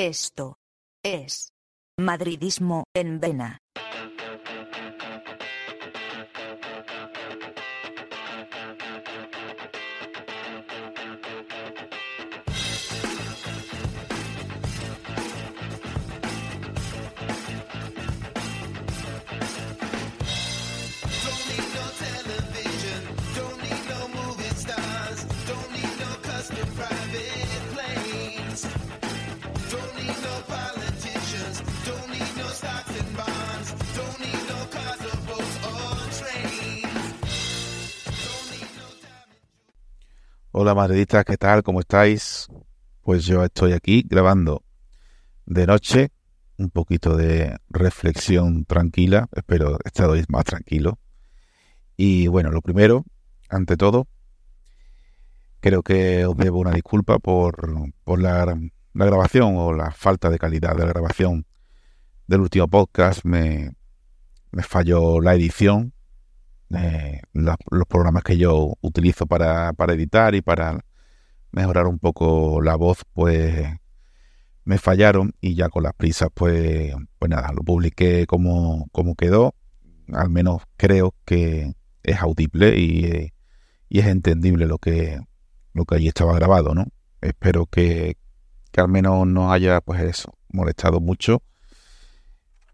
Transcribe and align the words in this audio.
Esto 0.00 0.60
es 1.02 1.48
Madridismo 1.98 2.84
en 2.94 3.18
Vena. 3.18 3.58
Hola 40.60 40.74
madridistas, 40.74 41.24
¿qué 41.24 41.36
tal? 41.36 41.62
¿Cómo 41.62 41.78
estáis? 41.78 42.48
Pues 43.02 43.24
yo 43.24 43.44
estoy 43.44 43.74
aquí 43.74 44.04
grabando 44.04 44.64
de 45.46 45.68
noche, 45.68 46.10
un 46.56 46.70
poquito 46.70 47.16
de 47.16 47.58
reflexión 47.70 48.64
tranquila, 48.64 49.28
espero 49.36 49.78
estar 49.84 50.10
hoy 50.10 50.24
más 50.28 50.44
tranquilo. 50.46 50.98
Y 51.96 52.26
bueno, 52.26 52.50
lo 52.50 52.60
primero, 52.60 53.04
ante 53.48 53.76
todo, 53.76 54.08
creo 55.60 55.84
que 55.84 56.26
os 56.26 56.36
debo 56.36 56.58
una 56.58 56.72
disculpa 56.72 57.20
por, 57.20 57.92
por 58.02 58.20
la, 58.20 58.44
la 58.94 59.06
grabación 59.06 59.54
o 59.58 59.72
la 59.72 59.92
falta 59.92 60.28
de 60.28 60.40
calidad 60.40 60.74
de 60.74 60.86
la 60.86 60.92
grabación 60.92 61.46
del 62.26 62.40
último 62.40 62.66
podcast. 62.66 63.20
Me, 63.22 63.70
me 64.50 64.64
falló 64.64 65.20
la 65.20 65.36
edición, 65.36 65.92
eh, 66.70 67.22
los 67.32 67.86
programas 67.88 68.22
que 68.24 68.36
yo 68.36 68.74
utilizo 68.80 69.26
para, 69.26 69.72
para 69.72 69.94
editar 69.94 70.34
y 70.34 70.42
para 70.42 70.84
mejorar 71.52 71.86
un 71.86 71.98
poco 71.98 72.60
la 72.62 72.76
voz, 72.76 73.04
pues 73.12 73.66
me 74.64 74.78
fallaron 74.78 75.32
y 75.40 75.54
ya 75.54 75.70
con 75.70 75.82
las 75.82 75.94
prisas, 75.94 76.28
pues, 76.34 76.94
pues 77.18 77.30
nada, 77.30 77.52
lo 77.52 77.62
publiqué 77.62 78.26
como, 78.26 78.86
como 78.92 79.14
quedó. 79.14 79.54
Al 80.12 80.30
menos 80.30 80.62
creo 80.76 81.14
que 81.24 81.74
es 82.02 82.20
audible 82.20 82.78
y, 82.78 83.32
y 83.88 83.98
es 83.98 84.06
entendible 84.06 84.66
lo 84.66 84.78
que, 84.78 85.20
lo 85.72 85.84
que 85.84 85.96
allí 85.96 86.08
estaba 86.08 86.34
grabado, 86.34 86.74
¿no? 86.74 86.86
Espero 87.20 87.66
que, 87.66 88.16
que 88.70 88.80
al 88.80 88.88
menos 88.88 89.26
no 89.26 89.52
haya, 89.52 89.80
pues 89.80 90.02
eso, 90.02 90.34
molestado 90.48 91.00
mucho, 91.00 91.42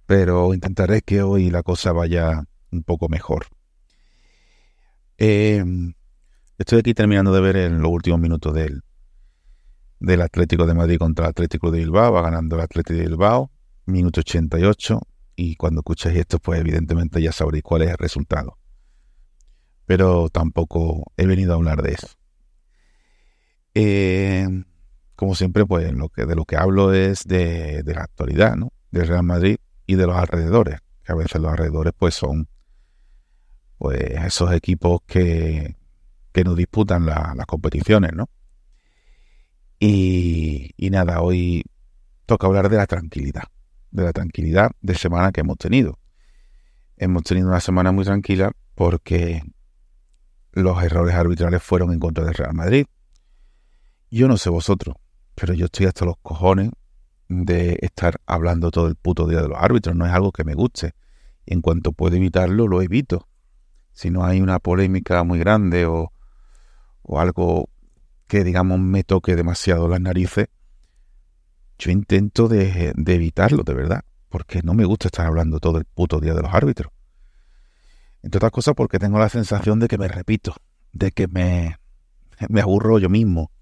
pero 0.06 0.52
intentaré 0.52 1.02
que 1.02 1.22
hoy 1.22 1.50
la 1.50 1.62
cosa 1.62 1.92
vaya 1.92 2.44
un 2.70 2.82
poco 2.82 3.08
mejor. 3.08 3.46
Eh, 5.18 5.64
estoy 6.58 6.78
aquí 6.80 6.94
terminando 6.94 7.32
de 7.32 7.40
ver 7.40 7.56
en 7.56 7.80
los 7.80 7.90
últimos 7.90 8.20
minutos 8.20 8.54
del, 8.54 8.82
del 10.00 10.22
Atlético 10.22 10.66
de 10.66 10.74
Madrid 10.74 10.98
contra 10.98 11.26
el 11.26 11.30
Atlético 11.30 11.70
de 11.70 11.78
Bilbao. 11.78 12.12
Va 12.12 12.22
ganando 12.22 12.56
el 12.56 12.62
Atlético 12.62 12.98
de 12.98 13.06
Bilbao, 13.06 13.50
minuto 13.86 14.20
88. 14.20 15.00
Y 15.36 15.56
cuando 15.56 15.80
escuchéis 15.80 16.16
esto, 16.16 16.38
pues 16.38 16.60
evidentemente 16.60 17.20
ya 17.20 17.32
sabréis 17.32 17.64
cuál 17.64 17.82
es 17.82 17.90
el 17.90 17.98
resultado. 17.98 18.58
Pero 19.86 20.28
tampoco 20.30 21.12
he 21.16 21.26
venido 21.26 21.52
a 21.52 21.56
hablar 21.56 21.82
de 21.82 21.92
eso. 21.92 22.08
Eh, 23.74 24.46
como 25.16 25.34
siempre, 25.34 25.66
pues 25.66 25.92
lo 25.92 26.08
que, 26.08 26.24
de 26.26 26.36
lo 26.36 26.44
que 26.44 26.56
hablo 26.56 26.92
es 26.92 27.24
de, 27.24 27.82
de 27.82 27.94
la 27.94 28.02
actualidad, 28.02 28.56
¿no? 28.56 28.72
Del 28.90 29.08
Real 29.08 29.24
Madrid 29.24 29.56
y 29.86 29.96
de 29.96 30.06
los 30.06 30.16
alrededores. 30.16 30.80
Que 31.02 31.12
a 31.12 31.16
veces 31.16 31.40
los 31.40 31.50
alrededores, 31.50 31.92
pues 31.98 32.14
son 32.14 32.48
pues 33.78 34.00
esos 34.00 34.52
equipos 34.52 35.00
que, 35.06 35.76
que 36.32 36.44
nos 36.44 36.56
disputan 36.56 37.06
la- 37.06 37.34
las 37.36 37.46
competiciones, 37.46 38.12
¿no? 38.14 38.28
Y, 39.80 40.70
y 40.76 40.90
nada, 40.90 41.20
hoy 41.20 41.64
toca 42.26 42.46
hablar 42.46 42.68
de 42.68 42.76
la 42.76 42.86
tranquilidad, 42.86 43.44
de 43.90 44.04
la 44.04 44.12
tranquilidad 44.12 44.70
de 44.80 44.94
semana 44.94 45.32
que 45.32 45.40
hemos 45.40 45.58
tenido. 45.58 45.98
Hemos 46.96 47.24
tenido 47.24 47.48
una 47.48 47.60
semana 47.60 47.92
muy 47.92 48.04
tranquila 48.04 48.52
porque 48.74 49.42
los 50.52 50.82
errores 50.82 51.14
arbitrales 51.14 51.62
fueron 51.62 51.92
en 51.92 51.98
contra 51.98 52.24
del 52.24 52.34
Real 52.34 52.54
Madrid. 52.54 52.86
Yo 54.10 54.28
no 54.28 54.36
sé 54.36 54.48
vosotros, 54.48 54.96
pero 55.34 55.54
yo 55.54 55.66
estoy 55.66 55.86
hasta 55.86 56.04
los 56.04 56.16
cojones 56.22 56.70
de 57.28 57.78
estar 57.82 58.20
hablando 58.26 58.70
todo 58.70 58.86
el 58.86 58.94
puto 58.94 59.26
día 59.26 59.42
de 59.42 59.48
los 59.48 59.58
árbitros. 59.60 59.96
No 59.96 60.06
es 60.06 60.12
algo 60.12 60.30
que 60.30 60.44
me 60.44 60.54
guste. 60.54 60.92
En 61.46 61.60
cuanto 61.60 61.92
puedo 61.92 62.16
evitarlo, 62.16 62.68
lo 62.68 62.80
evito 62.80 63.28
si 63.94 64.10
no 64.10 64.24
hay 64.24 64.40
una 64.40 64.58
polémica 64.58 65.22
muy 65.22 65.38
grande 65.38 65.86
o, 65.86 66.12
o 67.02 67.20
algo 67.20 67.70
que, 68.26 68.42
digamos, 68.44 68.80
me 68.80 69.04
toque 69.04 69.36
demasiado 69.36 69.88
las 69.88 70.00
narices, 70.00 70.48
yo 71.78 71.92
intento 71.92 72.48
de, 72.48 72.92
de 72.94 73.14
evitarlo, 73.14 73.62
de 73.62 73.72
verdad, 73.72 74.04
porque 74.28 74.62
no 74.62 74.74
me 74.74 74.84
gusta 74.84 75.08
estar 75.08 75.26
hablando 75.26 75.60
todo 75.60 75.78
el 75.78 75.84
puto 75.84 76.20
día 76.20 76.34
de 76.34 76.42
los 76.42 76.52
árbitros. 76.52 76.92
Entre 78.22 78.38
otras 78.38 78.52
cosas 78.52 78.74
porque 78.74 78.98
tengo 78.98 79.18
la 79.18 79.28
sensación 79.28 79.78
de 79.78 79.86
que 79.86 79.96
me 79.96 80.08
repito, 80.08 80.56
de 80.92 81.12
que 81.12 81.28
me, 81.28 81.76
me 82.48 82.60
aburro 82.60 82.98
yo 82.98 83.08
mismo, 83.08 83.52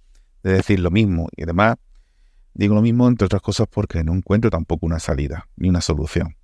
de 0.42 0.54
decir 0.54 0.80
lo 0.80 0.90
mismo. 0.90 1.28
Y 1.36 1.42
además, 1.42 1.76
digo 2.54 2.74
lo 2.74 2.80
mismo, 2.80 3.06
entre 3.06 3.26
otras 3.26 3.42
cosas, 3.42 3.66
porque 3.70 4.02
no 4.02 4.14
encuentro 4.14 4.48
tampoco 4.50 4.86
una 4.86 4.98
salida, 4.98 5.48
ni 5.56 5.68
una 5.68 5.82
solución. 5.82 6.36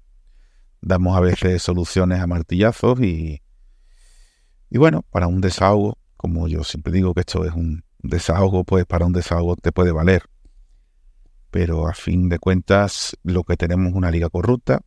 Damos 0.83 1.17
a 1.17 1.21
veces 1.21 1.63
soluciones 1.63 2.21
a 2.21 2.27
martillazos 2.27 3.01
y, 3.01 3.41
y 4.71 4.79
bueno, 4.79 5.03
para 5.11 5.27
un 5.27 5.41
desahogo, 5.41 5.99
como 6.17 6.49
yo 6.49 6.65
siempre 6.65 6.93
digo 6.93 7.15
que 7.15 7.21
esto 7.21 7.45
es 7.45 7.53
un 7.55 7.85
desahogo, 8.01 8.65
pues 8.65 8.85
para 8.87 9.07
un 9.07 9.13
desahogo 9.13 9.57
te 9.57 9.73
puede 9.73 9.93
valer. 9.93 10.25
Pero 11.51 11.89
a 11.89 11.95
fin 11.95 12.29
de 12.29 12.39
cuentas, 12.39 13.17
lo 13.23 13.45
que 13.45 13.57
tenemos 13.57 13.91
es 13.91 13.95
una 13.95 14.11
liga 14.11 14.29
corrupta 14.29 14.81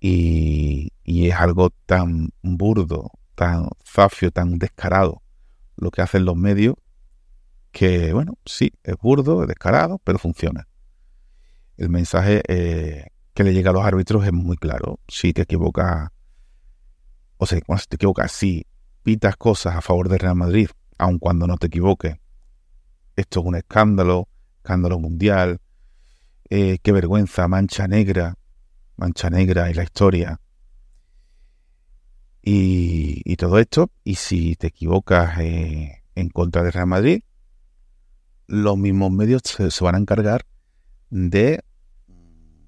y, 0.00 0.92
es 1.04 1.34
algo 1.34 1.70
tan 1.86 2.30
burdo, 2.42 3.10
tan 3.34 3.68
zafio, 3.84 4.30
tan 4.30 4.58
descarado 4.58 5.22
lo 5.76 5.90
que 5.90 6.02
hacen 6.02 6.24
los 6.24 6.36
medios, 6.36 6.74
que 7.72 8.12
bueno, 8.12 8.34
sí, 8.44 8.72
es 8.82 8.96
burdo, 8.96 9.42
es 9.42 9.48
descarado, 9.48 10.00
pero 10.04 10.18
funciona. 10.18 10.68
El 11.76 11.88
mensaje 11.88 12.42
eh, 12.48 13.06
que 13.34 13.44
le 13.44 13.52
llega 13.52 13.70
a 13.70 13.72
los 13.72 13.84
árbitros 13.84 14.24
es 14.24 14.32
muy 14.32 14.56
claro. 14.56 15.00
Si 15.08 15.32
te 15.32 15.42
equivocas 15.42 16.10
o 17.36 17.46
sea, 17.46 17.60
cuando 17.60 17.84
te 17.88 17.96
equivocas, 17.96 18.32
si 18.32 18.66
pitas 19.02 19.36
cosas 19.36 19.76
a 19.76 19.80
favor 19.80 20.08
del 20.08 20.18
Real 20.18 20.36
Madrid, 20.36 20.68
aun 20.98 21.18
cuando 21.18 21.46
no 21.46 21.56
te 21.56 21.66
equivoques, 21.66 22.16
esto 23.16 23.40
es 23.40 23.46
un 23.46 23.56
escándalo, 23.56 24.28
escándalo 24.58 24.98
mundial, 24.98 25.60
eh, 26.50 26.78
qué 26.82 26.92
vergüenza, 26.92 27.48
mancha 27.48 27.86
negra, 27.86 28.36
mancha 28.96 29.30
negra 29.30 29.68
en 29.70 29.76
la 29.76 29.84
historia. 29.84 30.40
Y, 32.42 33.22
y 33.24 33.36
todo 33.36 33.58
esto, 33.58 33.90
y 34.04 34.16
si 34.16 34.56
te 34.56 34.68
equivocas 34.68 35.38
eh, 35.40 36.02
en 36.14 36.28
contra 36.28 36.62
del 36.62 36.72
Real 36.72 36.86
Madrid, 36.86 37.22
los 38.46 38.76
mismos 38.76 39.10
medios 39.10 39.42
se, 39.44 39.70
se 39.70 39.84
van 39.84 39.94
a 39.94 39.98
encargar 39.98 40.44
de 41.10 41.62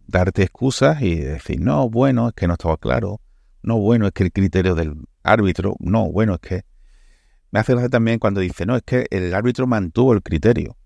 darte 0.06 0.42
excusas 0.42 1.02
y 1.02 1.16
decir, 1.16 1.60
no, 1.60 1.90
bueno, 1.90 2.28
es 2.28 2.34
que 2.34 2.46
no 2.46 2.54
estaba 2.54 2.76
claro, 2.76 3.20
no, 3.66 3.76
bueno, 3.78 4.06
es 4.06 4.12
que 4.12 4.22
el 4.24 4.32
criterio 4.32 4.74
del 4.74 4.94
árbitro, 5.24 5.76
no, 5.80 6.10
bueno, 6.10 6.34
es 6.34 6.40
que 6.40 6.62
me 7.50 7.60
hace 7.60 7.72
gracia 7.72 7.90
también 7.90 8.18
cuando 8.18 8.40
dice, 8.40 8.66
no, 8.66 8.76
es 8.76 8.82
que 8.82 9.06
el 9.10 9.34
árbitro 9.34 9.66
mantuvo 9.66 10.12
el 10.14 10.22
criterio. 10.22 10.76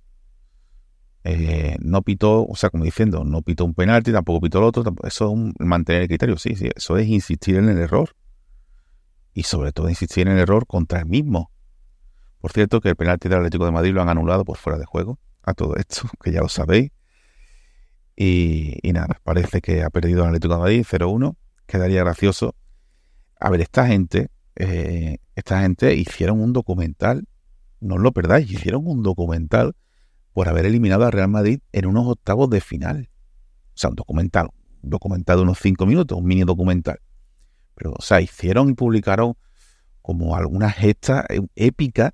Eh, 1.24 1.76
no 1.80 2.00
pitó, 2.02 2.46
o 2.46 2.56
sea, 2.56 2.70
como 2.70 2.84
diciendo, 2.84 3.24
no 3.24 3.42
pitó 3.42 3.66
un 3.66 3.74
penalti, 3.74 4.12
tampoco 4.12 4.40
pitó 4.40 4.58
el 4.58 4.64
otro, 4.64 4.82
tampoco- 4.82 5.06
eso 5.08 5.26
es 5.26 5.30
un, 5.32 5.54
mantener 5.58 6.02
el 6.02 6.08
criterio, 6.08 6.38
sí, 6.38 6.56
sí, 6.56 6.70
eso 6.74 6.96
es 6.96 7.06
insistir 7.08 7.56
en 7.56 7.68
el 7.68 7.78
error. 7.78 8.16
Y 9.34 9.42
sobre 9.44 9.72
todo 9.72 9.88
insistir 9.88 10.26
en 10.26 10.34
el 10.34 10.40
error 10.40 10.66
contra 10.66 11.00
el 11.00 11.06
mismo. 11.06 11.50
Por 12.40 12.52
cierto, 12.52 12.80
que 12.80 12.90
el 12.90 12.96
penalti 12.96 13.28
del 13.28 13.38
Atlético 13.38 13.66
de 13.66 13.72
Madrid 13.72 13.92
lo 13.92 14.02
han 14.02 14.08
anulado 14.08 14.44
por 14.44 14.56
fuera 14.58 14.78
de 14.78 14.86
juego, 14.86 15.18
a 15.42 15.54
todo 15.54 15.76
esto, 15.76 16.02
que 16.24 16.32
ya 16.32 16.40
lo 16.40 16.48
sabéis. 16.48 16.90
Y, 18.16 18.76
y 18.82 18.92
nada, 18.92 19.18
parece 19.24 19.60
que 19.60 19.82
ha 19.82 19.90
perdido 19.90 20.22
el 20.22 20.28
Atlético 20.28 20.54
de 20.54 20.60
Madrid 20.60 20.84
0-1. 20.88 21.36
Quedaría 21.66 22.02
gracioso. 22.04 22.54
A 23.40 23.48
ver, 23.48 23.62
esta 23.62 23.86
gente, 23.86 24.28
eh, 24.56 25.16
esta 25.34 25.62
gente 25.62 25.94
hicieron 25.94 26.40
un 26.40 26.52
documental, 26.52 27.26
no 27.80 27.94
os 27.94 28.00
lo 28.02 28.12
perdáis, 28.12 28.50
hicieron 28.50 28.86
un 28.86 29.02
documental 29.02 29.74
por 30.34 30.48
haber 30.48 30.66
eliminado 30.66 31.06
a 31.06 31.10
Real 31.10 31.28
Madrid 31.28 31.60
en 31.72 31.86
unos 31.86 32.06
octavos 32.06 32.50
de 32.50 32.60
final. 32.60 33.08
O 33.74 33.78
sea, 33.78 33.88
un 33.88 33.96
documental, 33.96 34.50
un 34.82 34.90
documental 34.90 35.38
de 35.38 35.42
unos 35.44 35.58
cinco 35.58 35.86
minutos, 35.86 36.18
un 36.18 36.26
mini 36.26 36.42
documental. 36.42 37.00
Pero, 37.74 37.94
o 37.98 38.02
sea, 38.02 38.20
hicieron 38.20 38.68
y 38.68 38.74
publicaron 38.74 39.34
como 40.02 40.36
algunas 40.36 40.74
gestas 40.74 41.24
eh, 41.30 41.40
épicas 41.54 42.12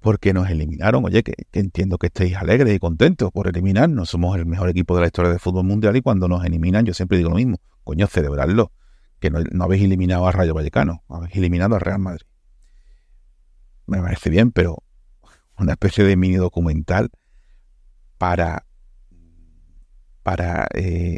porque 0.00 0.32
nos 0.32 0.50
eliminaron. 0.50 1.04
Oye, 1.04 1.22
que, 1.22 1.34
que 1.52 1.60
entiendo 1.60 1.98
que 1.98 2.08
estéis 2.08 2.36
alegres 2.36 2.74
y 2.74 2.80
contentos 2.80 3.30
por 3.30 3.46
eliminarnos. 3.46 4.10
Somos 4.10 4.36
el 4.36 4.44
mejor 4.44 4.70
equipo 4.70 4.96
de 4.96 5.02
la 5.02 5.06
historia 5.06 5.30
del 5.30 5.38
fútbol 5.38 5.64
mundial 5.64 5.96
y 5.96 6.02
cuando 6.02 6.26
nos 6.26 6.44
eliminan, 6.44 6.84
yo 6.84 6.94
siempre 6.94 7.16
digo 7.16 7.30
lo 7.30 7.36
mismo. 7.36 7.60
Coño, 7.84 8.08
celebrarlo. 8.08 8.72
Que 9.20 9.30
no, 9.30 9.40
no 9.50 9.64
habéis 9.64 9.82
eliminado 9.84 10.26
a 10.26 10.32
Rayo 10.32 10.54
Vallecano, 10.54 11.02
habéis 11.08 11.36
eliminado 11.36 11.76
a 11.76 11.78
Real 11.78 11.98
Madrid. 11.98 12.26
Me 13.86 14.00
parece 14.00 14.30
bien, 14.30 14.52
pero 14.52 14.82
una 15.58 15.72
especie 15.72 16.04
de 16.04 16.16
mini 16.16 16.36
documental 16.36 17.10
para 18.18 18.64
para 20.22 20.66
eh, 20.74 21.16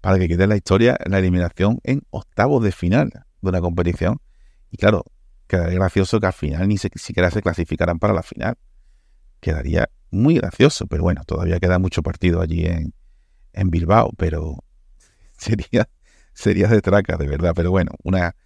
para 0.00 0.18
que 0.18 0.28
quede 0.28 0.46
la 0.46 0.56
historia 0.56 0.96
la 1.06 1.18
eliminación 1.18 1.80
en 1.84 2.02
octavos 2.10 2.62
de 2.62 2.72
final 2.72 3.10
de 3.40 3.48
una 3.48 3.60
competición 3.60 4.20
y 4.70 4.76
claro 4.76 5.04
quedaría 5.46 5.78
gracioso 5.78 6.20
que 6.20 6.26
al 6.26 6.32
final 6.32 6.68
ni 6.68 6.78
se- 6.78 6.90
siquiera 6.94 7.30
se 7.30 7.42
clasificaran 7.42 7.98
para 7.98 8.12
la 8.14 8.22
final 8.22 8.56
quedaría 9.40 9.90
muy 10.10 10.36
gracioso 10.36 10.86
pero 10.86 11.02
bueno 11.04 11.22
todavía 11.26 11.60
queda 11.60 11.78
mucho 11.78 12.02
partido 12.02 12.40
allí 12.40 12.66
en, 12.66 12.94
en 13.52 13.70
Bilbao 13.70 14.10
pero 14.16 14.58
sería 15.38 15.88
sería 16.36 16.68
de 16.68 16.80
traca 16.80 17.16
de 17.16 17.26
verdad 17.26 17.52
pero 17.54 17.70
bueno 17.70 17.92
una 18.04 18.36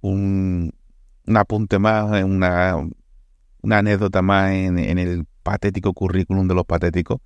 un, 0.00 0.72
un 1.26 1.36
apunte 1.36 1.78
más 1.78 2.22
una 2.22 2.76
una 3.62 3.78
anécdota 3.78 4.22
más 4.22 4.52
en, 4.52 4.78
en 4.78 4.98
el 4.98 5.26
patético 5.42 5.92
currículum 5.94 6.46
de 6.46 6.54
los 6.54 6.64
patéticos 6.64 7.20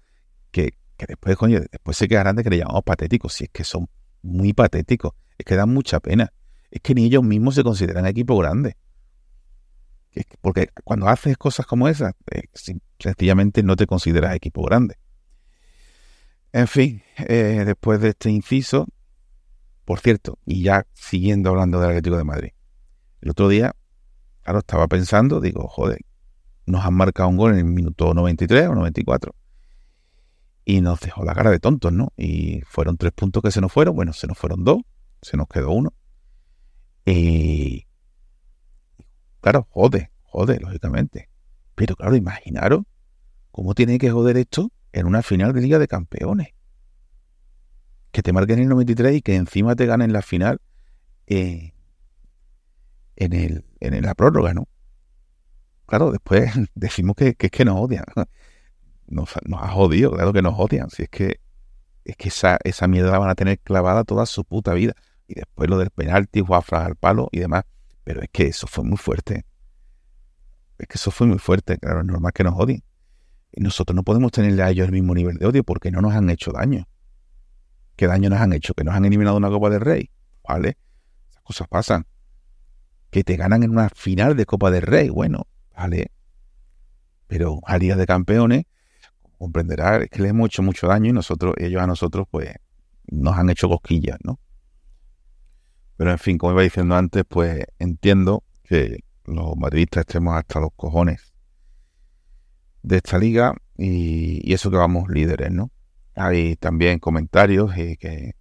que, 0.50 0.74
que 0.96 1.06
después, 1.06 1.36
coño, 1.36 1.60
después 1.60 1.96
se 1.96 2.08
quedarán 2.08 2.36
de 2.36 2.44
que 2.44 2.50
le 2.50 2.58
llamamos 2.58 2.84
patéticos, 2.84 3.34
si 3.34 3.44
es 3.44 3.50
que 3.50 3.64
son 3.64 3.88
muy 4.22 4.52
patéticos, 4.52 5.12
es 5.38 5.44
que 5.44 5.56
dan 5.56 5.70
mucha 5.70 6.00
pena, 6.00 6.32
es 6.70 6.80
que 6.80 6.94
ni 6.94 7.06
ellos 7.06 7.24
mismos 7.24 7.54
se 7.54 7.64
consideran 7.64 8.06
equipo 8.06 8.36
grande. 8.38 8.76
Porque 10.42 10.68
cuando 10.84 11.08
haces 11.08 11.38
cosas 11.38 11.66
como 11.66 11.88
esas, 11.88 12.12
eh, 12.30 12.42
sencillamente 12.98 13.62
no 13.62 13.76
te 13.76 13.86
consideras 13.86 14.36
equipo 14.36 14.62
grande. 14.62 14.96
En 16.52 16.68
fin, 16.68 17.02
eh, 17.16 17.62
después 17.64 18.00
de 18.00 18.10
este 18.10 18.30
inciso, 18.30 18.86
por 19.84 20.00
cierto, 20.00 20.38
y 20.46 20.62
ya 20.62 20.86
siguiendo 20.92 21.50
hablando 21.50 21.80
del 21.80 21.90
Atlético 21.90 22.16
de 22.16 22.24
Madrid, 22.24 22.50
el 23.20 23.30
otro 23.30 23.48
día, 23.48 23.74
claro, 24.42 24.60
estaba 24.60 24.88
pensando, 24.88 25.40
digo, 25.40 25.66
joder, 25.68 26.00
nos 26.66 26.84
han 26.84 26.94
marcado 26.94 27.28
un 27.28 27.36
gol 27.36 27.52
en 27.52 27.58
el 27.58 27.64
minuto 27.64 28.14
93 28.14 28.68
o 28.68 28.74
94 28.74 29.34
y 30.64 30.80
nos 30.80 31.00
dejó 31.00 31.24
la 31.24 31.34
cara 31.34 31.50
de 31.50 31.58
tontos, 31.58 31.92
¿no? 31.92 32.12
Y 32.16 32.60
fueron 32.62 32.96
tres 32.96 33.12
puntos 33.12 33.42
que 33.42 33.50
se 33.50 33.60
nos 33.60 33.72
fueron, 33.72 33.96
bueno, 33.96 34.12
se 34.12 34.26
nos 34.26 34.38
fueron 34.38 34.64
dos, 34.64 34.78
se 35.20 35.36
nos 35.36 35.48
quedó 35.48 35.72
uno. 35.72 35.92
Y 37.04 37.86
claro, 39.40 39.66
jode, 39.70 40.10
jode, 40.22 40.60
lógicamente. 40.60 41.28
Pero 41.74 41.96
claro, 41.96 42.14
imaginaros 42.14 42.84
cómo 43.50 43.74
tiene 43.74 43.98
que 43.98 44.10
joder 44.10 44.36
esto 44.36 44.70
en 44.92 45.06
una 45.06 45.22
final 45.22 45.52
de 45.52 45.62
Liga 45.62 45.78
de 45.78 45.88
Campeones. 45.88 46.48
Que 48.12 48.22
te 48.22 48.32
marquen 48.32 48.58
el 48.60 48.68
93 48.68 49.16
y 49.16 49.22
que 49.22 49.34
encima 49.34 49.74
te 49.74 49.86
ganen 49.86 50.12
la 50.12 50.22
final 50.22 50.60
eh, 51.26 51.72
en, 53.16 53.32
el, 53.32 53.64
en 53.80 54.02
la 54.02 54.14
prórroga, 54.14 54.54
¿no? 54.54 54.68
Claro, 55.86 56.10
después 56.10 56.50
decimos 56.74 57.16
que, 57.16 57.34
que 57.34 57.46
es 57.46 57.52
que 57.52 57.64
nos 57.64 57.78
odian. 57.78 58.04
Nos, 59.08 59.28
nos 59.44 59.62
ha 59.62 59.68
jodido, 59.68 60.12
claro 60.12 60.32
que 60.32 60.40
nos 60.40 60.54
odian. 60.56 60.88
Si 60.88 61.02
es 61.02 61.10
que, 61.10 61.38
es 62.02 62.16
que 62.16 62.28
esa, 62.28 62.56
esa 62.64 62.88
mierda 62.88 63.10
la 63.10 63.18
van 63.18 63.28
a 63.28 63.34
tener 63.34 63.58
clavada 63.58 64.04
toda 64.04 64.24
su 64.24 64.42
puta 64.42 64.72
vida. 64.72 64.94
Y 65.28 65.34
después 65.34 65.68
lo 65.68 65.76
del 65.76 65.90
penalti, 65.90 66.40
Juafras 66.40 66.86
al 66.86 66.96
palo 66.96 67.28
y 67.30 67.40
demás. 67.40 67.64
Pero 68.04 68.22
es 68.22 68.30
que 68.32 68.46
eso 68.46 68.66
fue 68.66 68.84
muy 68.84 68.96
fuerte. 68.96 69.44
Es 70.78 70.88
que 70.88 70.94
eso 70.94 71.10
fue 71.10 71.26
muy 71.26 71.38
fuerte. 71.38 71.76
Claro, 71.76 72.00
es 72.00 72.06
normal 72.06 72.32
que 72.32 72.42
nos 72.42 72.54
odien. 72.58 72.82
Y 73.52 73.60
nosotros 73.60 73.94
no 73.94 74.02
podemos 74.02 74.32
tenerle 74.32 74.62
a 74.62 74.70
ellos 74.70 74.86
el 74.86 74.92
mismo 74.92 75.14
nivel 75.14 75.36
de 75.36 75.44
odio 75.44 75.62
porque 75.62 75.90
no 75.90 76.00
nos 76.00 76.14
han 76.14 76.30
hecho 76.30 76.52
daño. 76.52 76.88
¿Qué 77.96 78.06
daño 78.06 78.30
nos 78.30 78.40
han 78.40 78.52
hecho? 78.52 78.74
Que 78.74 78.84
nos 78.84 78.94
han 78.94 79.04
eliminado 79.04 79.36
una 79.36 79.50
Copa 79.50 79.70
del 79.70 79.80
Rey. 79.80 80.10
¿Vale? 80.46 80.76
Esas 81.30 81.42
cosas 81.42 81.68
pasan. 81.68 82.06
Que 83.10 83.24
te 83.24 83.36
ganan 83.36 83.62
en 83.62 83.70
una 83.70 83.88
final 83.90 84.36
de 84.36 84.46
Copa 84.46 84.70
del 84.70 84.82
Rey. 84.82 85.08
Bueno, 85.08 85.46
vale. 85.76 86.10
Pero 87.26 87.60
a 87.64 87.78
Liga 87.78 87.96
de 87.96 88.06
Campeones, 88.06 88.64
comprenderá, 89.38 89.98
es 89.98 90.10
que 90.10 90.22
les 90.22 90.30
hemos 90.30 90.46
hecho 90.46 90.62
mucho 90.62 90.86
daño 90.86 91.10
y 91.10 91.12
nosotros, 91.12 91.54
ellos 91.58 91.82
a 91.82 91.86
nosotros, 91.86 92.26
pues, 92.30 92.54
nos 93.10 93.36
han 93.36 93.50
hecho 93.50 93.68
cosquillas, 93.68 94.18
¿no? 94.22 94.38
Pero 95.96 96.10
en 96.10 96.18
fin, 96.18 96.38
como 96.38 96.52
iba 96.52 96.62
diciendo 96.62 96.94
antes, 96.96 97.24
pues 97.28 97.64
entiendo 97.78 98.44
que 98.64 99.04
los 99.24 99.56
madridistas 99.56 100.02
estemos 100.02 100.34
hasta 100.36 100.60
los 100.60 100.70
cojones 100.74 101.32
de 102.82 102.96
esta 102.96 103.18
liga 103.18 103.54
y, 103.76 104.40
y 104.48 104.54
eso 104.54 104.70
que 104.70 104.76
vamos 104.76 105.08
líderes, 105.08 105.50
¿no? 105.52 105.70
Hay 106.14 106.56
también 106.56 106.98
comentarios 106.98 107.76
eh, 107.76 107.96
que, 107.98 108.32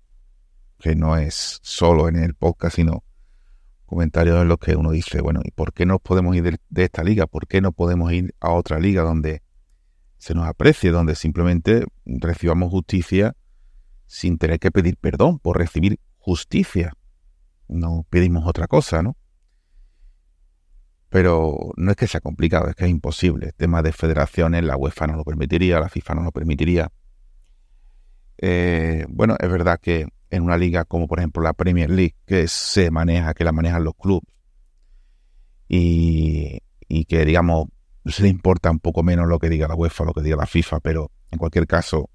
que 0.80 0.96
no 0.96 1.18
es 1.18 1.60
solo 1.62 2.08
en 2.08 2.18
el 2.18 2.36
podcast, 2.36 2.76
sino 2.76 3.04
comentarios 3.86 4.42
en 4.42 4.48
los 4.48 4.58
que 4.58 4.76
uno 4.76 4.92
dice, 4.92 5.22
bueno, 5.22 5.42
¿y 5.44 5.52
por 5.52 5.74
qué 5.74 5.86
no 5.86 6.00
podemos 6.00 6.36
ir 6.36 6.44
de, 6.44 6.58
de 6.70 6.84
esta 6.84 7.04
liga? 7.04 7.28
¿Por 7.28 7.48
qué 7.48 7.62
no 7.62 7.72
podemos 7.72 8.12
ir 8.14 8.34
a 8.40 8.52
otra 8.52 8.80
liga 8.80 9.04
donde 9.04 9.42
se 10.18 10.34
nos 10.34 10.48
aprecie, 10.48 10.92
donde 10.92 11.16
simplemente 11.16 11.86
recibamos 12.06 12.70
justicia 12.70 13.36
sin 14.06 14.38
tener 14.38 14.60
que 14.60 14.72
pedir 14.72 14.98
perdón 14.98 15.40
por 15.40 15.58
recibir 15.58 16.00
justicia? 16.18 16.94
No 17.68 18.06
pedimos 18.10 18.46
otra 18.46 18.68
cosa, 18.68 19.02
¿no? 19.02 19.16
Pero 21.12 21.74
no 21.76 21.92
es 21.92 21.98
que 21.98 22.08
sea 22.08 22.22
complicado, 22.22 22.70
es 22.70 22.76
que 22.76 22.86
es 22.86 22.90
imposible. 22.90 23.48
El 23.48 23.54
tema 23.54 23.82
de 23.82 23.92
federaciones, 23.92 24.64
la 24.64 24.78
UEFA 24.78 25.08
no 25.08 25.18
lo 25.18 25.26
permitiría, 25.26 25.82
la 25.82 25.90
FIFA 25.90 26.16
no 26.16 26.24
lo 26.24 26.32
permitiría. 26.32 26.90
Eh, 28.42 29.06
bueno, 29.10 29.38
es 29.40 29.50
verdad 29.50 29.80
que 29.82 30.08
en 30.32 30.44
una 30.44 30.58
liga 30.58 30.86
como 30.86 31.08
por 31.08 31.20
ejemplo 31.20 31.44
la 31.44 31.54
Premier 31.54 31.90
League, 31.90 32.16
que 32.26 32.48
se 32.48 32.92
maneja, 32.92 33.34
que 33.34 33.44
la 33.46 33.52
manejan 33.54 33.84
los 33.84 33.94
clubes, 33.96 34.28
y, 35.68 36.60
que 37.08 37.26
digamos 37.26 37.68
se 38.06 38.24
le 38.24 38.30
importa 38.30 38.72
un 38.72 38.80
poco 38.80 39.04
menos 39.04 39.28
lo 39.28 39.40
que 39.40 39.50
diga 39.50 39.68
la 39.68 39.76
UEFA, 39.76 40.06
lo 40.06 40.14
que 40.14 40.22
diga 40.22 40.36
la 40.36 40.48
FIFA, 40.48 40.80
pero 40.80 41.12
en 41.30 41.38
cualquier 41.38 41.68
caso 41.68 42.10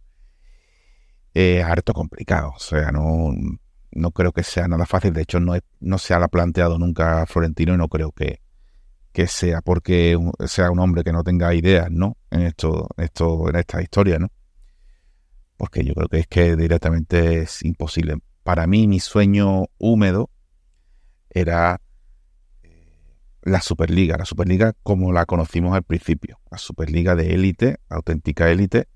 es 1.35 1.65
harto 1.65 1.93
complicado. 1.93 2.53
O 2.57 2.59
sea, 2.59 2.91
no, 2.93 3.33
no 3.93 4.11
creo 4.13 4.33
que 4.33 4.43
sea 4.43 4.69
nada 4.69 4.87
fácil. 4.87 5.13
De 5.13 5.23
hecho, 5.23 5.41
no, 5.41 5.55
es- 5.55 5.63
no 5.81 5.99
se 5.99 6.15
ha 6.15 6.29
planteado 6.29 6.79
nunca 6.79 7.23
a 7.23 7.27
Florentino 7.27 7.75
y 7.75 7.77
no 7.79 7.89
creo 7.89 8.13
que, 8.13 8.41
que 9.13 9.27
sea 9.29 9.63
porque 9.63 10.19
sea 10.47 10.71
un 10.73 10.81
hombre 10.81 11.05
que 11.05 11.13
no 11.13 11.25
tenga 11.25 11.55
ideas, 11.55 11.91
¿no? 11.91 12.17
En 12.31 12.43
esto, 12.43 12.89
esto, 12.99 13.49
en 13.51 13.57
esta 13.57 13.83
historia, 13.83 14.19
¿no? 14.19 14.29
Porque 15.57 15.85
yo 15.85 15.95
creo 15.95 16.09
que 16.09 16.19
es 16.19 16.27
que 16.27 16.57
directamente 16.57 17.41
es 17.43 17.65
imposible. 17.65 18.17
Para 18.43 18.67
mí, 18.67 18.87
mi 18.87 19.01
sueño 19.01 19.67
húmedo 19.79 20.31
era 21.31 21.81
eh, 22.63 23.15
la 23.43 23.61
Superliga, 23.61 24.17
la 24.19 24.25
Superliga 24.25 24.75
como 24.83 25.13
la 25.13 25.27
conocimos 25.27 25.75
al 25.75 25.83
principio, 25.83 26.39
la 26.51 26.59
Superliga 26.59 27.15
de 27.15 27.35
élite, 27.35 27.79
auténtica 27.89 28.51
élite, 28.51 28.89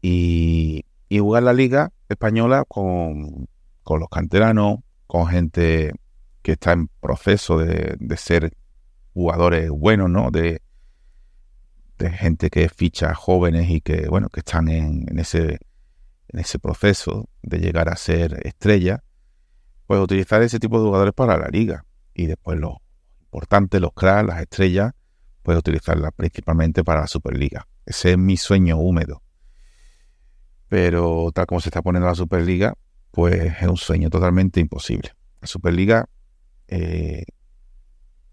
y, 0.00 0.84
y 1.08 1.18
jugar 1.18 1.42
la 1.44 1.52
liga 1.52 1.92
española 2.08 2.64
con, 2.66 3.48
con 3.82 4.00
los 4.00 4.08
canteranos, 4.08 4.78
con 5.06 5.26
gente 5.26 5.92
que 6.42 6.52
está 6.52 6.72
en 6.72 6.88
proceso 7.00 7.58
de, 7.58 7.96
de 7.98 8.16
ser 8.16 8.52
jugadores 9.14 9.70
buenos, 9.70 10.10
¿no? 10.10 10.30
De, 10.30 10.62
de 11.98 12.10
gente 12.10 12.50
que 12.50 12.68
ficha 12.68 13.14
jóvenes 13.14 13.70
y 13.70 13.80
que, 13.80 14.08
bueno, 14.08 14.28
que 14.28 14.40
están 14.40 14.68
en, 14.68 15.06
en 15.08 15.18
ese 15.18 15.58
en 16.32 16.40
ese 16.40 16.58
proceso 16.58 17.28
de 17.42 17.58
llegar 17.58 17.88
a 17.88 17.96
ser 17.96 18.40
estrella, 18.46 19.04
pues 19.86 20.00
utilizar 20.00 20.42
ese 20.42 20.58
tipo 20.58 20.78
de 20.78 20.86
jugadores 20.86 21.14
para 21.14 21.36
la 21.36 21.48
liga. 21.48 21.84
Y 22.14 22.26
después 22.26 22.58
los 22.58 22.76
importantes, 23.24 23.80
los 23.80 23.92
cracks, 23.92 24.26
las 24.26 24.40
estrellas, 24.40 24.92
pues 25.42 25.58
utilizarlas 25.58 26.12
principalmente 26.16 26.84
para 26.84 27.02
la 27.02 27.06
Superliga. 27.06 27.66
Ese 27.84 28.12
es 28.12 28.18
mi 28.18 28.36
sueño 28.36 28.78
húmedo. 28.78 29.22
Pero 30.68 31.30
tal 31.34 31.46
como 31.46 31.60
se 31.60 31.68
está 31.68 31.82
poniendo 31.82 32.08
la 32.08 32.14
Superliga, 32.14 32.74
pues 33.10 33.60
es 33.60 33.68
un 33.68 33.76
sueño 33.76 34.08
totalmente 34.08 34.60
imposible. 34.60 35.10
La 35.40 35.46
Superliga 35.46 36.08
eh, 36.68 37.24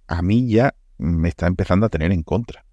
a 0.07 0.21
mí 0.21 0.49
ya 0.49 0.75
me 0.97 1.29
está 1.29 1.47
empezando 1.47 1.85
a 1.85 1.89
tener 1.89 2.11
en 2.11 2.23
contra. 2.23 2.63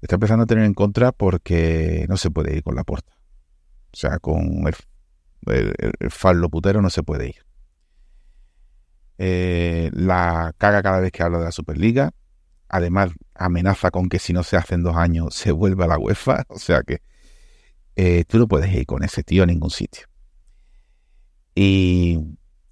Me 0.00 0.06
está 0.06 0.16
empezando 0.16 0.44
a 0.44 0.46
tener 0.46 0.64
en 0.64 0.74
contra 0.74 1.12
porque 1.12 2.06
no 2.08 2.16
se 2.16 2.30
puede 2.30 2.56
ir 2.56 2.62
con 2.62 2.76
la 2.76 2.84
puerta 2.84 3.14
O 3.94 3.96
sea, 3.96 4.18
con 4.18 4.66
el, 5.46 5.72
el, 6.00 6.10
Farlo 6.10 6.48
putero 6.48 6.82
no 6.82 6.90
se 6.90 7.04
puede 7.04 7.28
ir. 7.28 7.46
Eh, 9.18 9.90
la 9.94 10.52
caga 10.58 10.82
cada 10.82 10.98
vez 10.98 11.12
que 11.12 11.22
habla 11.22 11.38
de 11.38 11.44
la 11.44 11.52
Superliga. 11.52 12.12
Además, 12.68 13.12
amenaza 13.36 13.92
con 13.92 14.08
que 14.08 14.18
si 14.18 14.32
no 14.32 14.42
se 14.42 14.56
hace 14.56 14.74
en 14.74 14.82
dos 14.82 14.96
años 14.96 15.34
se 15.34 15.52
vuelva 15.52 15.84
a 15.84 15.88
la 15.88 15.98
UEFA. 15.98 16.44
O 16.48 16.58
sea 16.58 16.82
que 16.82 17.02
eh, 17.94 18.24
tú 18.26 18.38
no 18.38 18.48
puedes 18.48 18.74
ir 18.74 18.84
con 18.84 19.04
ese 19.04 19.22
tío 19.22 19.44
a 19.44 19.46
ningún 19.46 19.70
sitio. 19.70 20.06
Y, 21.54 22.18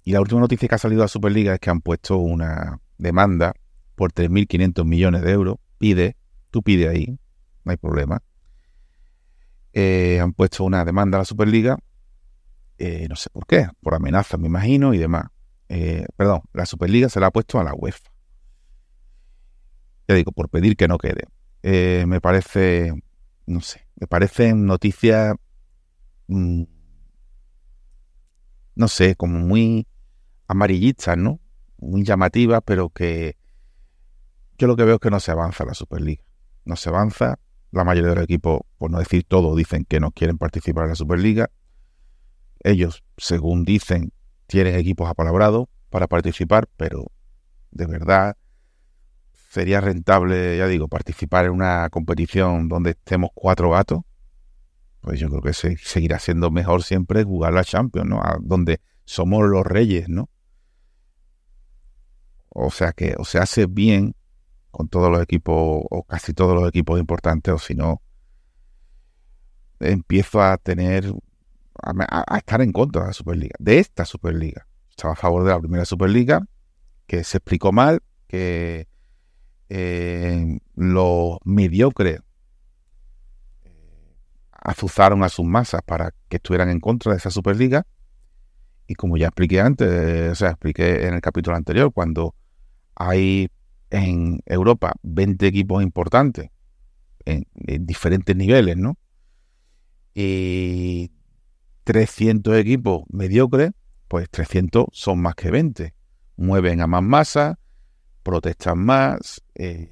y 0.03 0.11
la 0.11 0.19
última 0.19 0.41
noticia 0.41 0.67
que 0.67 0.75
ha 0.75 0.79
salido 0.79 1.03
a 1.03 1.05
la 1.05 1.09
Superliga 1.09 1.53
es 1.53 1.59
que 1.61 1.69
han 1.69 1.79
puesto 1.79 2.17
una 2.17 2.81
demanda 2.97 3.53
por 3.95 4.11
3.500 4.11 4.83
millones 4.83 5.21
de 5.21 5.31
euros. 5.31 5.55
Pide, 5.77 6.17
tú 6.51 6.61
pide 6.63 6.89
ahí, 6.89 7.17
no 7.63 7.71
hay 7.71 7.77
problema. 7.77 8.21
Eh, 9.73 10.19
han 10.21 10.33
puesto 10.33 10.63
una 10.63 10.85
demanda 10.85 11.17
a 11.17 11.21
la 11.21 11.25
Superliga, 11.25 11.79
eh, 12.77 13.07
no 13.09 13.15
sé 13.15 13.29
por 13.31 13.47
qué, 13.47 13.67
por 13.81 13.95
amenazas, 13.95 14.39
me 14.39 14.47
imagino, 14.47 14.93
y 14.93 14.99
demás. 14.99 15.25
Eh, 15.69 16.05
perdón, 16.15 16.41
la 16.53 16.65
Superliga 16.65 17.09
se 17.09 17.19
la 17.19 17.27
ha 17.27 17.31
puesto 17.31 17.59
a 17.59 17.63
la 17.63 17.73
UEFA. 17.73 18.11
Ya 20.07 20.15
digo, 20.15 20.31
por 20.31 20.49
pedir 20.49 20.75
que 20.75 20.87
no 20.87 20.97
quede. 20.97 21.27
Me 22.05 22.21
parece, 22.21 22.93
no 23.47 23.61
sé, 23.61 23.87
me 23.95 24.05
parecen 24.05 24.65
noticias, 24.65 25.35
mm, 26.27 26.63
no 28.75 28.87
sé, 28.87 29.15
como 29.15 29.39
muy 29.39 29.87
amarillistas, 30.47 31.17
¿no? 31.17 31.39
Muy 31.77 32.03
llamativas, 32.03 32.61
pero 32.65 32.89
que 32.89 33.37
yo 34.57 34.67
lo 34.67 34.75
que 34.75 34.83
veo 34.83 34.95
es 34.95 35.01
que 35.01 35.09
no 35.09 35.19
se 35.19 35.31
avanza 35.31 35.65
la 35.65 35.73
Superliga. 35.73 36.23
No 36.65 36.75
se 36.75 36.89
avanza. 36.89 37.39
La 37.71 37.83
mayoría 37.83 38.11
de 38.11 38.15
los 38.15 38.23
equipos, 38.25 38.61
por 38.83 38.91
no 38.91 38.99
decir 38.99 39.23
todo, 39.25 39.55
dicen 39.55 39.85
que 39.85 40.01
no 40.01 40.11
quieren 40.11 40.37
participar 40.37 40.83
en 40.83 40.89
la 40.89 40.95
Superliga. 40.95 41.49
Ellos, 42.65 43.01
según 43.15 43.63
dicen, 43.63 44.11
tienen 44.45 44.75
equipos 44.75 45.09
apalabrados 45.09 45.67
para 45.89 46.07
participar, 46.07 46.67
pero 46.75 47.09
de 47.71 47.85
verdad 47.85 48.35
sería 49.51 49.79
rentable, 49.79 50.57
ya 50.57 50.67
digo, 50.67 50.89
participar 50.89 51.45
en 51.45 51.51
una 51.51 51.89
competición 51.91 52.67
donde 52.67 52.89
estemos 52.89 53.29
cuatro 53.33 53.69
gatos. 53.69 54.01
Pues 54.99 55.17
yo 55.17 55.29
creo 55.29 55.41
que 55.41 55.53
se, 55.53 55.77
seguirá 55.77 56.19
siendo 56.19 56.51
mejor 56.51 56.83
siempre 56.83 57.23
jugar 57.23 57.53
la 57.53 57.63
Champions, 57.63 58.09
¿no? 58.09 58.21
Donde 58.41 58.81
somos 59.05 59.47
los 59.47 59.65
reyes, 59.65 60.09
¿no? 60.09 60.29
O 62.49 62.69
sea 62.69 62.91
que 62.91 63.15
o 63.17 63.23
se 63.23 63.37
hace 63.39 63.65
bien 63.65 64.13
con 64.71 64.89
todos 64.89 65.09
los 65.09 65.21
equipos, 65.21 65.55
o 65.89 66.03
casi 66.03 66.33
todos 66.33 66.53
los 66.53 66.67
equipos 66.67 66.99
importantes, 66.99 67.53
o 67.53 67.57
si 67.57 67.75
no, 67.75 68.01
empiezo 69.79 70.41
a 70.41 70.57
tener, 70.57 71.13
a, 71.81 72.37
estar 72.37 72.61
en 72.61 72.71
contra 72.71 73.01
de 73.03 73.07
la 73.07 73.13
Superliga, 73.13 73.55
de 73.59 73.79
esta 73.79 74.05
Superliga. 74.05 74.67
Estaba 74.89 75.13
a 75.13 75.17
favor 75.17 75.43
de 75.43 75.49
la 75.49 75.59
primera 75.59 75.85
Superliga, 75.85 76.45
que 77.07 77.23
se 77.23 77.37
explicó 77.37 77.71
mal, 77.71 78.01
que 78.27 78.87
eh, 79.69 80.59
los 80.75 81.37
mediocres 81.43 82.19
eh, 83.63 84.15
azuzaron 84.51 85.23
a 85.23 85.29
sus 85.29 85.45
masas 85.45 85.81
para 85.83 86.13
que 86.29 86.37
estuvieran 86.37 86.69
en 86.69 86.79
contra 86.79 87.11
de 87.11 87.17
esa 87.17 87.31
Superliga. 87.31 87.85
Y 88.87 88.95
como 88.95 89.17
ya 89.17 89.27
expliqué 89.27 89.61
antes, 89.61 90.31
o 90.31 90.35
sea, 90.35 90.51
expliqué 90.51 91.07
en 91.07 91.13
el 91.15 91.21
capítulo 91.21 91.55
anterior, 91.55 91.91
cuando 91.93 92.35
hay 92.95 93.49
en 93.89 94.41
Europa 94.45 94.93
20 95.03 95.47
equipos 95.47 95.81
importantes 95.81 96.49
en, 97.25 97.47
en 97.55 97.85
diferentes 97.85 98.35
niveles, 98.35 98.77
¿no? 98.77 98.97
Y 100.13 101.11
300 101.83 102.55
equipos 102.57 103.03
mediocres, 103.09 103.71
pues 104.07 104.29
300 104.29 104.85
son 104.91 105.21
más 105.21 105.35
que 105.35 105.51
20. 105.51 105.93
Mueven 106.37 106.81
a 106.81 106.87
más 106.87 107.03
masa, 107.03 107.59
protestan 108.23 108.79
más, 108.79 109.41
eh, 109.55 109.91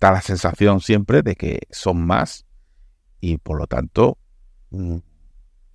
da 0.00 0.12
la 0.12 0.20
sensación 0.20 0.80
siempre 0.80 1.22
de 1.22 1.34
que 1.34 1.60
son 1.70 2.06
más 2.06 2.46
y 3.20 3.38
por 3.38 3.58
lo 3.58 3.66
tanto, 3.66 4.18
mm, 4.70 4.96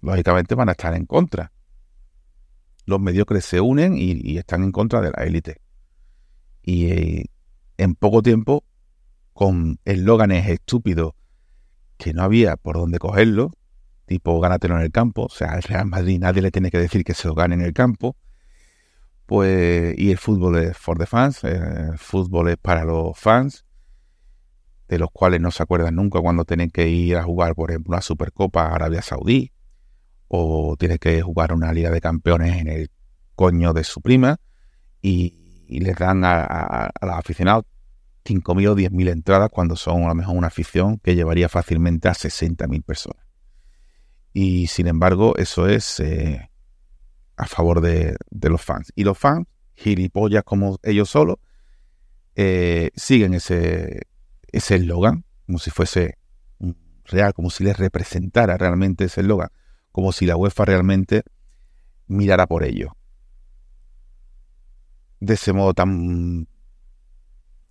lógicamente 0.02 0.56
van 0.56 0.70
a 0.70 0.74
estar 0.74 0.94
en 0.96 1.06
contra. 1.06 1.52
Los 2.86 3.00
mediocres 3.00 3.46
se 3.46 3.62
unen 3.62 3.96
y, 3.98 4.38
están 4.38 4.64
en 4.64 4.72
contra 4.72 5.02
de 5.02 5.12
la 5.12 5.24
élite. 5.24 5.62
Y 6.64 6.92
eh, 6.92 7.26
en 7.78 7.96
poco 7.96 8.22
tiempo, 8.22 8.64
con 9.34 9.80
eslóganes 9.86 10.48
estúpidos 10.48 11.14
que 12.02 12.14
no 12.14 12.24
había 12.24 12.58
por 12.58 12.78
dónde 12.78 12.98
cogerlo, 12.98 13.52
tipo 14.08 14.40
gánatelo 14.40 14.76
en 14.76 14.82
el 14.82 14.92
campo, 14.92 15.26
o 15.26 15.30
sea, 15.30 15.52
al 15.52 15.62
Real 15.62 15.86
Madrid 15.86 16.20
nadie 16.20 16.42
le 16.42 16.50
tiene 16.50 16.72
que 16.72 16.80
decir 16.80 17.04
que 17.04 17.14
se 17.14 17.28
lo 17.28 17.36
gane 17.36 17.54
en 17.54 17.62
el 17.62 17.74
campo, 17.74 18.16
pues, 19.28 19.94
y 20.00 20.10
el 20.10 20.18
fútbol 20.18 20.58
es 20.58 20.76
for 20.76 20.98
the 20.98 21.06
fans, 21.06 21.44
eh, 21.44 21.90
el 21.92 22.00
fútbol 22.00 22.50
es 22.50 22.58
para 22.58 22.86
los 22.86 23.16
fans, 23.18 23.66
de 24.88 24.98
los 24.98 25.10
cuales 25.14 25.42
no 25.42 25.52
se 25.52 25.62
acuerdan 25.62 25.96
nunca 25.96 26.20
cuando 26.20 26.44
tienen 26.44 26.72
que 26.72 26.88
ir 26.90 27.18
a 27.18 27.24
jugar, 27.24 27.54
por 27.54 27.70
ejemplo, 27.70 27.94
una 27.94 28.02
Supercopa 28.02 28.74
Arabia 28.74 29.04
Saudí, 29.04 29.52
o 30.28 30.76
tienen 30.80 30.98
que 30.98 31.22
jugar 31.22 31.54
una 31.54 31.72
Liga 31.72 31.92
de 31.92 32.02
Campeones 32.02 32.60
en 32.60 32.68
el 32.68 32.90
coño 33.36 33.74
de 33.74 33.84
su 33.84 34.02
prima, 34.02 34.38
y, 35.04 35.66
y 35.68 35.82
les 35.82 35.96
dan 35.98 36.26
a, 36.26 36.42
a, 36.42 36.90
a 37.00 37.06
los 37.06 37.16
aficionados 37.16 37.66
5.000 38.26 38.68
o 38.68 38.76
10.000 38.76 39.10
entradas 39.10 39.50
cuando 39.52 39.76
son 39.76 40.04
a 40.04 40.10
lo 40.10 40.16
mejor 40.16 40.36
una 40.36 40.48
afición 40.48 40.98
que 41.00 41.16
llevaría 41.16 41.50
fácilmente 41.50 42.08
a 42.08 42.14
60.000 42.14 42.84
personas. 42.84 43.24
Y 44.34 44.68
sin 44.68 44.88
embargo, 44.88 45.36
eso 45.38 45.68
es 45.68 46.00
eh, 46.00 46.50
a 47.36 47.48
favor 47.48 47.82
de, 47.82 48.16
los 48.30 48.62
fans. 48.62 48.94
Y 48.96 49.04
los 49.04 49.18
fans, 49.18 49.48
gilipollas 49.74 50.44
como 50.44 50.80
ellos 50.84 51.10
solos, 51.10 51.38
eh, 52.36 52.92
siguen 52.96 53.34
ese 53.34 54.08
ese 54.52 54.76
eslogan, 54.76 55.24
como 55.46 55.60
si 55.60 55.72
fuese 55.72 56.18
real, 57.06 57.34
como 57.34 57.50
si 57.50 57.64
les 57.64 57.78
representara 57.78 58.58
realmente 58.58 59.06
ese 59.06 59.22
eslogan, 59.22 59.50
como 59.92 60.12
si 60.12 60.26
la 60.26 60.38
UEFA 60.38 60.66
realmente 60.66 61.24
mirara 62.08 62.48
por 62.48 62.64
ello. 62.64 62.96
De 65.20 65.36
ese 65.36 65.54
modo 65.54 65.74
tan, 65.74 66.48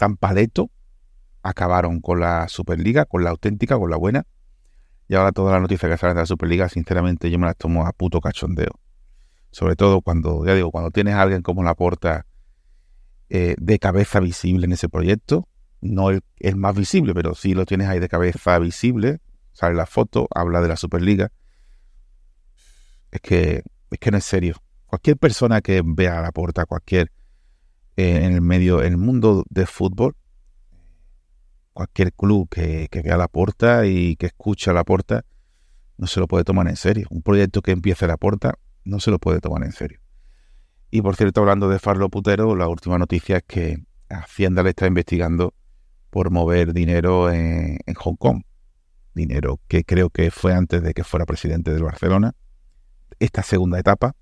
tan 0.01 0.17
paleto, 0.17 0.71
acabaron 1.43 2.01
con 2.01 2.21
la 2.21 2.49
Superliga, 2.49 3.05
con 3.05 3.23
la 3.23 3.29
auténtica, 3.29 3.77
con 3.77 3.91
la 3.91 3.99
buena, 3.99 4.27
y 5.09 5.15
ahora 5.15 5.31
todas 5.31 5.53
las 5.53 5.61
noticias 5.61 5.93
que 5.93 5.99
salen 5.99 6.17
de 6.17 6.23
la 6.23 6.27
Superliga, 6.27 6.71
sinceramente, 6.71 7.31
yo 7.31 7.39
me 7.39 7.45
las 7.45 7.57
tomo 7.59 7.87
a 7.87 7.93
puto 7.93 8.19
cachondeo. 8.23 8.81
Sobre 9.51 9.77
todo 9.77 10.01
cuando, 10.01 10.47
ya 10.47 10.55
digo, 10.55 10.71
cuando 10.71 10.91
tienes 10.91 11.17
a 11.17 11.21
alguien 11.21 11.43
como 11.43 11.63
la 11.63 11.75
porta 11.75 12.25
eh, 13.29 13.57
de 13.59 13.79
cabeza 13.79 14.21
visible 14.21 14.65
en 14.65 14.73
ese 14.73 14.89
proyecto, 14.89 15.47
no 15.83 16.09
el, 16.09 16.23
el, 16.39 16.57
más 16.57 16.75
visible, 16.75 17.13
pero 17.13 17.35
sí 17.35 17.53
lo 17.53 17.67
tienes 17.67 17.87
ahí 17.87 17.99
de 17.99 18.09
cabeza 18.09 18.59
visible, 18.59 19.21
sale 19.53 19.75
la 19.75 19.85
foto, 19.85 20.29
habla 20.35 20.63
de 20.63 20.69
la 20.69 20.77
Superliga. 20.77 21.31
Es 23.11 23.21
que, 23.21 23.65
es 23.91 23.99
que 23.99 24.11
no 24.11 24.17
es 24.17 24.25
serio. 24.25 24.57
Cualquier 24.87 25.19
persona 25.19 25.61
que 25.61 25.83
vea 25.85 26.21
a 26.21 26.23
la 26.23 26.33
porta, 26.33 26.65
cualquier 26.65 27.13
eh, 28.01 28.25
en 28.25 28.33
el 28.33 28.41
medio, 28.41 28.83
el 28.83 28.97
mundo 28.97 29.45
del 29.51 29.67
fútbol, 29.67 30.17
cualquier 31.73 32.13
club 32.13 32.49
que, 32.49 32.89
que 32.91 33.03
vea 33.03 33.17
la 33.17 33.29
puerta 33.29 33.87
y 33.87 34.17
que 34.17 34.27
escucha 34.27 34.73
la 34.73 34.85
puerta 34.85 35.25
no 35.99 36.07
se 36.07 36.19
lo 36.19 36.27
puede 36.27 36.45
tomar 36.45 36.67
en 36.69 36.77
serio. 36.77 37.07
Un 37.11 37.21
proyecto 37.21 37.61
que 37.61 37.73
empiece 37.73 38.07
la 38.07 38.17
puerta 38.17 38.55
no 38.85 39.01
se 39.01 39.11
lo 39.11 39.19
puede 39.19 39.41
tomar 39.41 39.65
en 39.65 39.73
serio. 39.73 40.01
Y 40.91 41.03
por 41.03 41.15
cierto, 41.15 41.41
hablando 41.41 41.69
de 41.69 41.79
Farlo 41.79 42.09
Putero, 42.09 42.57
la 42.57 42.69
última 42.69 42.97
noticia 42.97 43.37
es 43.37 43.43
que 43.47 43.85
Hacienda 44.09 44.63
le 44.63 44.71
está 44.71 44.87
investigando 44.87 45.53
por 46.09 46.31
mover 46.31 46.73
dinero 46.73 47.31
en, 47.31 47.79
en, 47.85 47.95
Hong 47.95 48.17
Kong. 48.17 48.43
Dinero 49.15 49.61
que 49.69 49.85
creo 49.85 50.09
que 50.09 50.31
fue 50.31 50.55
antes 50.55 50.83
de 50.83 50.95
que 50.95 51.05
fuera 51.05 51.27
presidente 51.27 51.71
del 51.71 51.85
Barcelona. 51.85 52.35
Esta 53.19 53.43
segunda 53.43 53.79
etapa. 53.79 54.17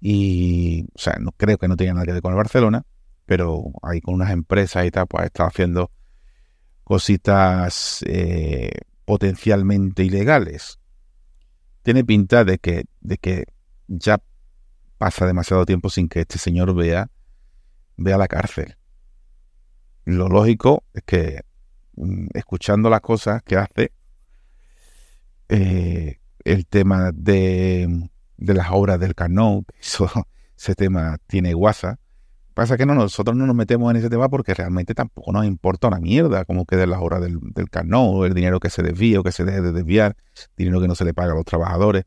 Y, 0.00 0.86
o 0.94 0.98
sea, 0.98 1.16
no 1.20 1.32
creo 1.32 1.58
que 1.58 1.68
no 1.68 1.76
tenga 1.76 1.92
nada 1.94 2.06
que 2.06 2.12
ver 2.12 2.22
con 2.22 2.32
el 2.32 2.36
Barcelona, 2.36 2.84
pero 3.26 3.64
ahí 3.82 4.00
con 4.00 4.14
unas 4.14 4.30
empresas 4.30 4.86
y 4.86 4.90
tal, 4.90 5.06
pues 5.06 5.26
estado 5.26 5.48
haciendo 5.48 5.90
cositas 6.84 8.02
eh, 8.06 8.72
potencialmente 9.04 10.02
ilegales. 10.02 10.78
Tiene 11.82 12.04
pinta 12.04 12.44
de 12.44 12.58
que, 12.58 12.84
de 13.00 13.18
que 13.18 13.44
ya 13.86 14.20
pasa 14.98 15.26
demasiado 15.26 15.64
tiempo 15.66 15.90
sin 15.90 16.08
que 16.08 16.20
este 16.20 16.38
señor 16.38 16.74
vea, 16.74 17.10
vea 17.96 18.18
la 18.18 18.28
cárcel. 18.28 18.76
Lo 20.04 20.28
lógico 20.28 20.84
es 20.92 21.02
que 21.04 21.40
mm, 21.96 22.28
escuchando 22.34 22.90
las 22.90 23.00
cosas 23.00 23.42
que 23.42 23.56
hace, 23.56 23.92
eh, 25.48 26.18
el 26.44 26.66
tema 26.66 27.12
de, 27.12 28.10
de, 28.40 28.54
las 28.54 28.68
obras 28.70 28.98
del 28.98 29.14
Carnot, 29.14 29.64
eso, 29.80 30.10
ese 30.56 30.74
tema 30.74 31.18
tiene 31.26 31.54
guasa, 31.54 31.98
Pasa 32.54 32.76
que 32.76 32.84
no, 32.84 32.94
nosotros 32.94 33.36
no 33.36 33.46
nos 33.46 33.54
metemos 33.54 33.90
en 33.90 33.96
ese 33.96 34.10
tema 34.10 34.28
porque 34.28 34.54
realmente 34.54 34.92
tampoco 34.92 35.32
nos 35.32 35.46
importa 35.46 35.88
una 35.88 36.00
mierda 36.00 36.44
cómo 36.44 36.66
queden 36.66 36.90
las 36.90 37.00
horas 37.00 37.20
del, 37.20 37.38
del 37.40 37.68
o 37.94 38.26
el 38.26 38.34
dinero 38.34 38.58
que 38.58 38.70
se 38.70 38.82
desvíe 38.82 39.16
o 39.18 39.22
que 39.22 39.32
se 39.32 39.44
deje 39.44 39.60
de 39.60 39.72
desviar, 39.72 40.16
dinero 40.56 40.80
que 40.80 40.88
no 40.88 40.94
se 40.94 41.04
le 41.04 41.14
paga 41.14 41.32
a 41.32 41.36
los 41.36 41.44
trabajadores, 41.44 42.04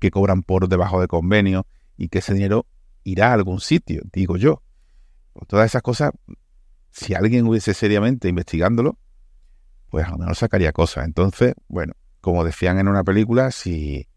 que 0.00 0.10
cobran 0.10 0.42
por 0.42 0.68
debajo 0.68 1.00
de 1.00 1.06
convenio 1.06 1.66
y 1.96 2.08
que 2.08 2.18
ese 2.18 2.34
dinero 2.34 2.66
irá 3.04 3.30
a 3.30 3.34
algún 3.34 3.60
sitio, 3.60 4.02
digo 4.12 4.36
yo. 4.36 4.62
Todas 5.46 5.66
esas 5.66 5.82
cosas, 5.82 6.10
si 6.90 7.14
alguien 7.14 7.46
hubiese 7.46 7.72
seriamente 7.72 8.28
investigándolo, 8.28 8.98
pues 9.90 10.06
a 10.06 10.10
lo 10.10 10.18
mejor 10.18 10.34
sacaría 10.34 10.72
cosas. 10.72 11.04
Entonces, 11.04 11.54
bueno, 11.68 11.94
como 12.20 12.44
decían 12.44 12.78
en 12.80 12.88
una 12.88 13.04
película, 13.04 13.52
si, 13.52 14.07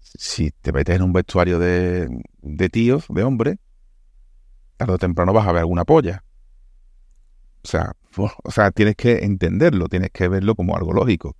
si 0.00 0.50
te 0.50 0.72
metes 0.72 0.96
en 0.96 1.02
un 1.02 1.12
vestuario 1.12 1.58
de, 1.58 2.08
tíos, 2.70 3.06
de 3.08 3.22
hombres, 3.22 3.58
tarde 4.76 4.94
o 4.94 4.98
temprano 4.98 5.32
vas 5.32 5.46
a 5.46 5.52
ver 5.52 5.60
alguna 5.60 5.84
polla. 5.84 6.24
O 7.64 7.68
sea, 7.68 7.92
o 8.16 8.50
sea, 8.50 8.70
tienes 8.70 8.96
que 8.96 9.24
entenderlo, 9.24 9.88
tienes 9.88 10.10
que 10.10 10.28
verlo 10.28 10.54
como 10.54 10.76
algo 10.76 10.92
lógico. 10.92 11.36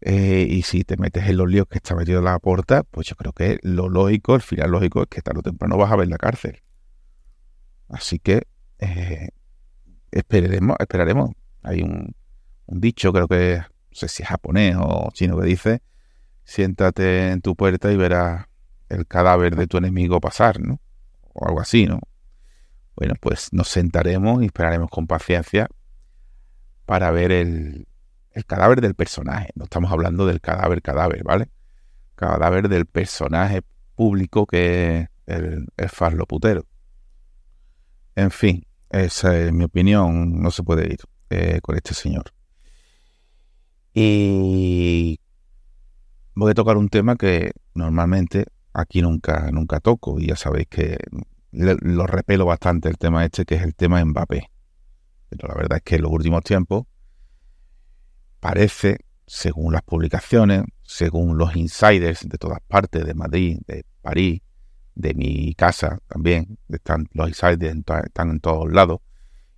Eh, 0.00 0.46
y 0.48 0.62
si 0.62 0.84
te 0.84 0.96
metes 0.96 1.26
en 1.26 1.38
los 1.38 1.48
líos 1.48 1.66
que 1.68 1.78
está 1.78 1.94
metido 1.94 2.20
la 2.20 2.38
puerta, 2.38 2.82
pues 2.82 3.06
yo 3.06 3.16
creo 3.16 3.32
que 3.32 3.58
lo 3.62 3.88
lógico, 3.88 4.34
el 4.34 4.42
final 4.42 4.70
lógico 4.70 5.02
es 5.02 5.08
que 5.08 5.22
tarde 5.22 5.40
o 5.40 5.42
temprano 5.42 5.76
vas 5.76 5.90
a 5.90 5.96
ver 5.96 6.08
la 6.08 6.18
cárcel. 6.18 6.62
Así 7.88 8.18
que 8.18 8.46
eh, 8.78 9.28
esperaremos, 10.10 10.76
esperaremos. 10.80 11.30
Hay 11.62 11.82
un, 11.82 12.14
un 12.66 12.80
dicho, 12.80 13.12
creo 13.12 13.26
que 13.26 13.58
no 13.58 13.66
sé 13.90 14.08
si 14.08 14.22
es 14.22 14.28
japonés 14.28 14.76
o 14.78 15.08
chino, 15.12 15.38
que 15.38 15.46
dice, 15.46 15.82
siéntate 16.46 17.32
en 17.32 17.42
tu 17.42 17.56
puerta 17.56 17.92
y 17.92 17.96
verás 17.96 18.46
el 18.88 19.06
cadáver 19.06 19.56
de 19.56 19.66
tu 19.66 19.76
enemigo 19.76 20.20
pasar, 20.20 20.60
¿no? 20.60 20.80
O 21.34 21.46
algo 21.46 21.60
así, 21.60 21.86
¿no? 21.86 22.00
Bueno, 22.94 23.14
pues 23.20 23.52
nos 23.52 23.68
sentaremos 23.68 24.42
y 24.42 24.46
esperaremos 24.46 24.88
con 24.88 25.06
paciencia 25.06 25.68
para 26.86 27.10
ver 27.10 27.32
el, 27.32 27.88
el 28.30 28.46
cadáver 28.46 28.80
del 28.80 28.94
personaje. 28.94 29.50
No 29.56 29.64
estamos 29.64 29.90
hablando 29.92 30.24
del 30.24 30.40
cadáver, 30.40 30.80
cadáver, 30.80 31.24
¿vale? 31.24 31.50
Cadáver 32.14 32.68
del 32.68 32.86
personaje 32.86 33.62
público 33.96 34.46
que 34.46 35.00
es 35.00 35.08
el, 35.26 35.66
el 35.76 35.88
farloputero. 35.88 36.64
En 38.14 38.30
fin, 38.30 38.64
esa 38.88 39.36
es 39.36 39.52
mi 39.52 39.64
opinión. 39.64 40.40
No 40.40 40.50
se 40.52 40.62
puede 40.62 40.86
ir 40.86 41.00
eh, 41.28 41.60
con 41.60 41.76
este 41.76 41.92
señor. 41.92 42.32
Y 43.92 45.18
voy 46.36 46.50
a 46.52 46.54
tocar 46.54 46.76
un 46.76 46.88
tema 46.88 47.16
que 47.16 47.52
normalmente 47.74 48.44
aquí 48.72 49.02
nunca, 49.02 49.50
nunca 49.50 49.80
toco. 49.80 50.20
Y 50.20 50.28
ya 50.28 50.36
sabéis 50.36 50.68
que 50.68 50.98
lo 51.50 52.06
repelo 52.06 52.46
bastante 52.46 52.88
el 52.88 52.98
tema 52.98 53.24
este, 53.24 53.44
que 53.44 53.56
es 53.56 53.62
el 53.62 53.74
tema 53.74 54.04
Mbappé. 54.04 54.50
Pero 55.30 55.48
la 55.48 55.54
verdad 55.54 55.78
es 55.78 55.82
que 55.82 55.96
en 55.96 56.02
los 56.02 56.12
últimos 56.12 56.44
tiempos 56.44 56.84
parece, 58.38 58.98
según 59.26 59.72
las 59.72 59.82
publicaciones, 59.82 60.62
según 60.82 61.38
los 61.38 61.56
insiders 61.56 62.28
de 62.28 62.38
todas 62.38 62.60
partes, 62.68 63.04
de 63.04 63.14
Madrid, 63.14 63.58
de 63.66 63.84
París, 64.02 64.42
de 64.94 65.14
mi 65.14 65.54
casa 65.54 65.98
también, 66.06 66.58
están, 66.68 67.08
los 67.12 67.28
insiders 67.28 67.76
están 68.04 68.30
en 68.30 68.40
todos 68.40 68.70
lados 68.70 69.00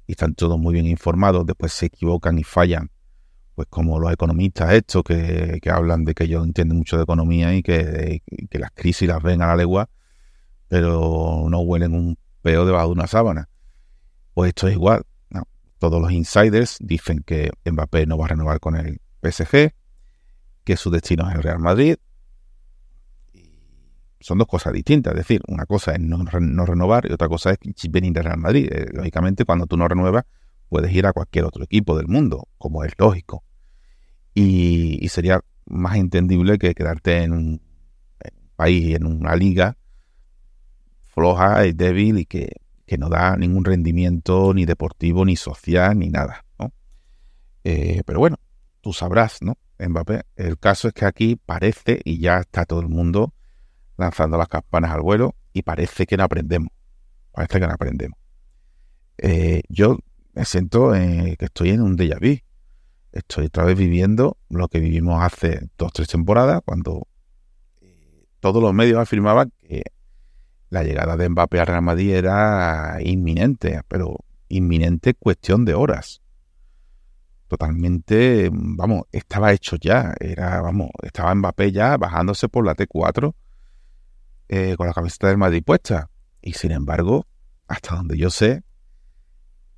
y 0.06 0.12
están 0.12 0.34
todos 0.34 0.58
muy 0.58 0.72
bien 0.72 0.86
informados, 0.86 1.44
después 1.44 1.72
se 1.72 1.86
equivocan 1.86 2.38
y 2.38 2.44
fallan, 2.44 2.90
pues 3.58 3.66
como 3.70 3.98
los 3.98 4.12
economistas 4.12 4.72
estos 4.72 5.02
que, 5.02 5.58
que 5.60 5.68
hablan 5.68 6.04
de 6.04 6.14
que 6.14 6.22
ellos 6.22 6.46
entienden 6.46 6.78
mucho 6.78 6.96
de 6.96 7.02
economía 7.02 7.56
y 7.56 7.64
que, 7.64 8.22
las 8.52 8.70
crisis 8.70 9.08
las 9.08 9.20
ven 9.20 9.42
a 9.42 9.48
la 9.48 9.56
legua, 9.56 9.90
pero 10.68 11.48
no 11.50 11.58
huelen 11.62 11.92
un 11.92 12.16
peo 12.40 12.64
debajo 12.64 12.86
de 12.86 12.92
una 12.92 13.08
sábana. 13.08 13.48
Pues 14.32 14.50
esto 14.50 14.68
es 14.68 14.74
igual. 14.74 15.02
Todos 15.80 16.00
los 16.00 16.12
insiders 16.12 16.76
dicen 16.78 17.24
que 17.26 17.50
Mbappé 17.68 18.06
no 18.06 18.16
va 18.16 18.26
a 18.26 18.28
renovar 18.28 18.60
con 18.60 18.76
el 18.76 19.00
PSG, 19.22 19.72
que 20.62 20.76
su 20.76 20.90
destino 20.90 21.28
es 21.28 21.34
el 21.34 21.42
Real 21.42 21.58
Madrid. 21.58 21.96
Son 24.20 24.38
dos 24.38 24.46
cosas 24.46 24.72
distintas. 24.72 25.14
Es 25.14 25.18
decir, 25.18 25.42
una 25.48 25.66
cosa 25.66 25.94
es 25.94 26.00
no, 26.00 26.24
re- 26.24 26.40
no 26.40 26.64
renovar 26.64 27.06
y 27.10 27.12
otra 27.12 27.26
cosa 27.28 27.50
es 27.50 27.58
venir 27.90 28.16
al 28.18 28.24
Real 28.24 28.38
Madrid. 28.38 28.68
Eh, 28.70 28.86
lógicamente, 28.92 29.44
cuando 29.44 29.66
tú 29.66 29.76
no 29.76 29.88
renuevas, 29.88 30.26
puedes 30.68 30.92
ir 30.92 31.06
a 31.06 31.12
cualquier 31.12 31.44
otro 31.44 31.64
equipo 31.64 31.96
del 31.96 32.06
mundo, 32.06 32.46
como 32.56 32.84
es 32.84 32.92
lógico. 32.98 33.42
Y, 34.40 35.04
y 35.04 35.08
sería 35.08 35.40
más 35.66 35.96
entendible 35.96 36.58
que 36.58 36.72
quedarte 36.72 37.24
en 37.24 37.32
un, 37.32 37.60
país, 38.54 38.94
en 38.94 39.04
una 39.04 39.34
liga 39.34 39.76
floja 41.06 41.66
y 41.66 41.72
débil 41.72 42.18
y 42.18 42.24
que, 42.24 42.60
que 42.86 42.98
no 42.98 43.08
da 43.08 43.36
ningún 43.36 43.64
rendimiento 43.64 44.54
ni 44.54 44.64
deportivo, 44.64 45.24
ni 45.24 45.34
social, 45.34 45.98
ni 45.98 46.08
nada, 46.08 46.44
¿no? 46.56 46.72
Eh, 47.64 48.02
pero 48.06 48.20
bueno, 48.20 48.36
tú 48.80 48.92
sabrás, 48.92 49.42
¿no? 49.42 49.58
Mbappé. 49.80 50.22
El 50.36 50.56
caso 50.56 50.86
es 50.86 50.94
que 50.94 51.04
aquí 51.04 51.34
parece, 51.34 52.00
y 52.04 52.20
ya 52.20 52.38
está 52.38 52.64
todo 52.64 52.80
el 52.80 52.88
mundo 52.88 53.34
lanzando 53.96 54.38
las 54.38 54.46
campanas 54.46 54.92
al 54.92 55.02
vuelo, 55.02 55.34
y 55.52 55.62
parece 55.62 56.06
que 56.06 56.16
no 56.16 56.22
aprendemos. 56.22 56.70
Parece 57.32 57.58
que 57.58 57.66
no 57.66 57.72
aprendemos. 57.72 58.18
Eh, 59.18 59.62
yo 59.68 59.98
me 60.34 60.44
siento 60.44 60.94
eh, 60.94 61.34
que 61.36 61.46
estoy 61.46 61.70
en 61.70 61.82
un 61.82 61.96
déjà 61.96 62.20
vu. 62.20 62.38
Estoy 63.12 63.46
otra 63.46 63.64
vez 63.64 63.76
viviendo 63.76 64.36
lo 64.48 64.68
que 64.68 64.80
vivimos 64.80 65.22
hace 65.22 65.68
dos, 65.78 65.92
tres 65.92 66.08
temporadas, 66.08 66.60
cuando 66.64 67.06
eh, 67.80 68.26
todos 68.40 68.62
los 68.62 68.74
medios 68.74 68.98
afirmaban 68.98 69.52
que 69.60 69.82
la 70.70 70.82
llegada 70.82 71.16
de 71.16 71.28
Mbappé 71.28 71.60
al 71.60 71.66
Real 71.66 71.82
Madrid 71.82 72.14
era 72.14 72.98
inminente, 73.00 73.80
pero 73.88 74.24
inminente 74.48 75.14
cuestión 75.14 75.64
de 75.64 75.74
horas. 75.74 76.20
Totalmente, 77.48 78.50
vamos, 78.52 79.04
estaba 79.10 79.52
hecho 79.52 79.76
ya, 79.76 80.14
era, 80.20 80.60
vamos, 80.60 80.90
estaba 81.02 81.34
Mbappé 81.34 81.72
ya 81.72 81.96
bajándose 81.96 82.48
por 82.48 82.66
la 82.66 82.74
T4 82.74 83.34
eh, 84.48 84.74
con 84.76 84.86
la 84.86 84.92
camiseta 84.92 85.28
del 85.28 85.38
Madrid 85.38 85.62
puesta. 85.64 86.10
Y 86.42 86.52
sin 86.52 86.72
embargo, 86.72 87.26
hasta 87.66 87.96
donde 87.96 88.18
yo 88.18 88.30
sé, 88.30 88.62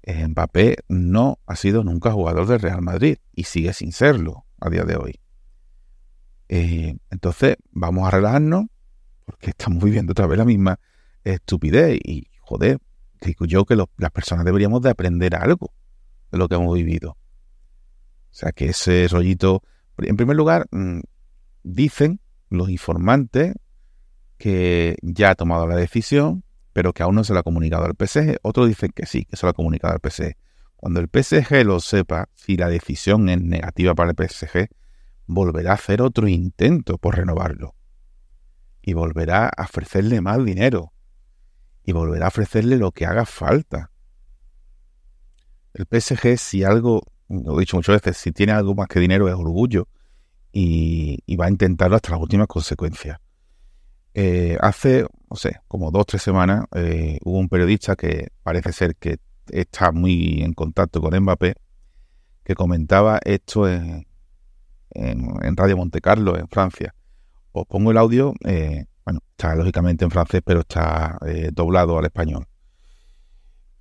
Mbappé 0.07 0.79
no 0.89 1.39
ha 1.47 1.57
sido 1.57 1.85
nunca 1.85 2.13
jugador 2.13 2.47
del 2.47 2.61
Real 2.61 2.83
Madrid 2.83 3.19
y 3.33 3.45
sigue 3.45 3.73
sin 3.73 3.93
serlo 3.93 4.47
a 4.61 4.71
día 4.71 4.85
de 4.85 4.97
hoy. 4.97 5.21
Eh, 6.49 6.97
entonces, 7.11 7.57
vamos 7.71 8.09
a 8.09 8.11
relajarnos 8.11 8.67
porque 9.25 9.51
estamos 9.51 9.85
viviendo 9.85 10.13
otra 10.13 10.27
vez 10.27 10.39
la 10.39 10.45
misma 10.45 10.81
estupidez 11.23 11.99
y, 12.03 12.29
joder, 12.41 12.79
digo 13.21 13.45
yo 13.45 13.65
que 13.65 13.77
las 13.77 14.11
personas 14.11 14.45
deberíamos 14.45 14.83
de 14.83 14.91
aprender 14.91 15.37
algo 15.37 15.73
de 16.33 16.39
lo 16.39 16.49
que 16.49 16.57
hemos 16.57 16.75
vivido. 16.75 17.13
O 17.13 18.33
sea, 18.33 18.53
que 18.53 18.67
ese 18.67 19.07
rollito, 19.09 19.63
en 19.99 20.17
primer 20.17 20.37
lugar, 20.37 20.67
mm, 20.71 21.01
dicen 21.63 22.21
los 22.49 22.71
informantes 22.71 23.55
que 24.39 24.97
ya 25.03 25.31
ha 25.31 25.35
tomado 25.35 25.67
la 25.67 25.77
decisión, 25.77 26.43
pero 26.81 26.95
que 26.95 27.03
aún 27.03 27.15
no 27.15 27.25
se 27.25 27.35
la 27.35 27.41
ha 27.41 27.43
comunicado 27.43 27.85
al 27.85 27.93
PSG. 27.95 28.39
Otros 28.41 28.67
dicen 28.67 28.91
que 28.95 29.05
sí, 29.05 29.27
que 29.27 29.37
se 29.37 29.45
lo 29.45 29.51
ha 29.51 29.53
comunicado 29.53 29.93
al 29.93 30.01
PSG. 30.01 30.35
Cuando 30.77 31.01
el 31.01 31.11
PSG 31.13 31.63
lo 31.63 31.79
sepa, 31.79 32.31
si 32.35 32.57
la 32.57 32.71
decisión 32.71 33.29
es 33.29 33.39
negativa 33.39 33.95
para 33.95 34.13
el 34.13 34.17
PSG, 34.17 34.69
volverá 35.27 35.73
a 35.73 35.75
hacer 35.75 36.01
otro 36.01 36.27
intento 36.27 36.97
por 36.97 37.19
renovarlo. 37.19 37.75
Y 38.81 38.95
volverá 38.95 39.51
a 39.55 39.65
ofrecerle 39.65 40.23
más 40.23 40.43
dinero. 40.43 40.95
Y 41.85 41.93
volverá 41.93 42.25
a 42.25 42.29
ofrecerle 42.29 42.79
lo 42.79 42.93
que 42.93 43.05
haga 43.05 43.27
falta. 43.27 43.91
El 45.75 45.85
PSG, 45.85 46.39
si 46.39 46.65
algo, 46.65 47.03
lo 47.29 47.59
he 47.59 47.61
dicho 47.61 47.77
muchas 47.77 48.01
veces, 48.01 48.17
si 48.17 48.33
tiene 48.33 48.53
algo 48.53 48.75
más 48.75 48.89
que 48.89 49.01
dinero 49.01 49.29
es 49.29 49.35
orgullo. 49.35 49.87
Y, 50.51 51.19
y 51.27 51.37
va 51.37 51.45
a 51.45 51.51
intentarlo 51.51 51.97
hasta 51.97 52.13
las 52.13 52.21
últimas 52.21 52.47
consecuencias. 52.47 53.19
Eh, 54.15 54.57
hace, 54.61 55.07
no 55.31 55.37
sé, 55.37 55.61
como 55.69 55.91
dos 55.91 56.03
o 56.03 56.05
tres 56.05 56.23
semanas, 56.23 56.67
eh, 56.75 57.19
hubo 57.25 57.39
un 57.39 57.49
periodista 57.49 57.97
que 57.97 58.29
parece 58.43 58.73
ser 58.73 58.97
que 58.97 59.19
está 59.49 59.93
muy 59.93 60.43
en 60.43 60.53
contacto 60.53 61.01
con 61.01 61.19
Mbappé, 61.19 61.55
que 62.45 62.55
comentaba 62.55 63.21
esto 63.25 63.69
en, 63.69 64.07
Radio 65.57 65.77
Monte 65.77 66.01
Carlo, 66.01 66.37
en 66.37 66.49
Francia. 66.49 66.95
Os 67.53 67.67
pongo 67.67 67.93
el 67.93 67.99
audio, 67.99 68.35
eh, 68.45 68.87
bueno, 69.05 69.21
está 69.31 69.55
lógicamente 69.55 70.05
en 70.05 70.11
francés, 70.11 70.43
pero 70.45 70.61
está 70.61 71.19
doblado 71.53 71.99
al 71.99 72.05
español. 72.05 72.47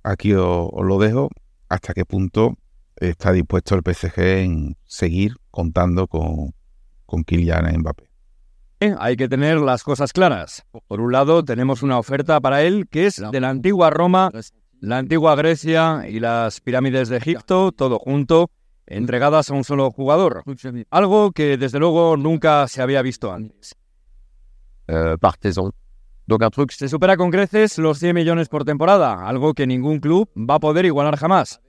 Aquí 0.02 0.32
os, 0.32 0.68
os 0.72 0.84
lo 0.84 0.98
dejo 0.98 1.30
hasta 1.68 1.94
qué 1.94 2.04
punto 2.04 2.56
está 2.96 3.32
dispuesto 3.32 3.74
el 3.74 3.82
PSG 3.82 4.20
en 4.20 4.76
seguir 4.84 5.36
contando 5.50 6.06
con, 6.06 6.54
con 7.06 7.24
Kylian 7.24 7.78
Mbappé. 7.78 8.09
Eh, 8.80 8.94
Hay 8.98 9.16
que 9.16 9.28
tener 9.28 9.58
las 9.58 9.84
cosas 9.84 10.12
claras. 10.12 10.64
Por 10.88 11.00
un 11.00 11.12
lado, 11.12 11.44
tenemos 11.44 11.82
una 11.82 11.98
oferta 11.98 12.40
para 12.40 12.62
él 12.62 12.88
que 12.90 13.06
es 13.06 13.22
de 13.30 13.40
la 13.40 13.50
antigua 13.50 13.90
Roma, 13.90 14.30
la 14.80 14.96
antigua 14.96 15.36
Grecia 15.36 16.06
y 16.08 16.18
las 16.18 16.62
pirámides 16.62 17.10
de 17.10 17.18
Egipto, 17.18 17.72
todo 17.72 17.98
junto, 17.98 18.50
entregadas 18.86 19.50
a 19.50 19.54
un 19.54 19.64
solo 19.64 19.90
jugador. 19.90 20.42
Algo 20.90 21.32
que 21.32 21.58
desde 21.58 21.78
luego 21.78 22.16
nunca 22.16 22.66
se 22.68 22.80
había 22.80 23.02
visto 23.02 23.30
antes. 23.30 23.76
truc, 26.50 26.70
se 26.70 26.88
supera 26.88 27.18
con 27.18 27.30
creces 27.30 27.76
los 27.76 27.98
100 27.98 28.14
millones 28.14 28.48
por 28.48 28.64
temporada, 28.64 29.26
algo 29.28 29.52
que 29.52 29.66
ningún 29.66 30.00
club 30.00 30.30
va 30.34 30.54
a 30.54 30.60
poder 30.60 30.86
igualar 30.86 31.16
jamás. 31.16 31.60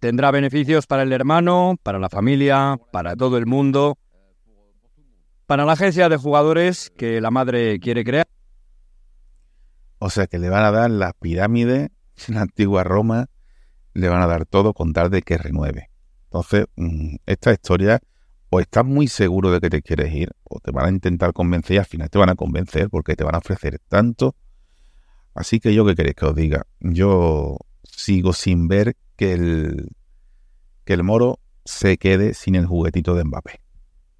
Tendrá 0.00 0.30
beneficios 0.32 0.86
para 0.86 1.02
el 1.02 1.12
hermano, 1.12 1.76
para 1.82 1.98
la 1.98 2.08
familia, 2.08 2.78
para 2.92 3.14
todo 3.14 3.36
el 3.36 3.46
mundo, 3.46 3.98
para 5.48 5.64
la 5.64 5.72
agencia 5.72 6.10
de 6.10 6.18
jugadores 6.18 6.92
que 6.94 7.22
la 7.22 7.30
madre 7.30 7.80
quiere 7.80 8.04
crear. 8.04 8.28
O 9.98 10.10
sea 10.10 10.26
que 10.26 10.38
le 10.38 10.50
van 10.50 10.62
a 10.62 10.70
dar 10.70 10.90
la 10.90 11.14
pirámide 11.14 11.90
en 12.28 12.34
la 12.34 12.42
antigua 12.42 12.84
Roma, 12.84 13.30
le 13.94 14.10
van 14.10 14.20
a 14.20 14.26
dar 14.26 14.44
todo 14.44 14.74
con 14.74 14.92
tal 14.92 15.08
de 15.08 15.22
que 15.22 15.38
renueve. 15.38 15.88
Entonces, 16.24 16.66
mm, 16.76 17.16
esta 17.24 17.50
historia, 17.50 17.98
o 18.50 18.60
estás 18.60 18.84
muy 18.84 19.08
seguro 19.08 19.50
de 19.50 19.60
que 19.60 19.70
te 19.70 19.80
quieres 19.80 20.12
ir, 20.12 20.32
o 20.44 20.60
te 20.60 20.70
van 20.70 20.84
a 20.84 20.90
intentar 20.90 21.32
convencer 21.32 21.76
y 21.76 21.78
al 21.78 21.86
final 21.86 22.10
te 22.10 22.18
van 22.18 22.28
a 22.28 22.34
convencer 22.34 22.90
porque 22.90 23.16
te 23.16 23.24
van 23.24 23.34
a 23.34 23.38
ofrecer 23.38 23.80
tanto. 23.88 24.36
Así 25.34 25.60
que 25.60 25.72
yo, 25.72 25.86
¿qué 25.86 25.94
queréis 25.94 26.16
que 26.16 26.26
os 26.26 26.34
diga? 26.34 26.66
Yo 26.80 27.56
sigo 27.84 28.34
sin 28.34 28.68
ver 28.68 28.96
que 29.16 29.32
el, 29.32 29.88
que 30.84 30.92
el 30.92 31.04
moro 31.04 31.40
se 31.64 31.96
quede 31.96 32.34
sin 32.34 32.54
el 32.54 32.66
juguetito 32.66 33.14
de 33.14 33.24
Mbappé. 33.24 33.60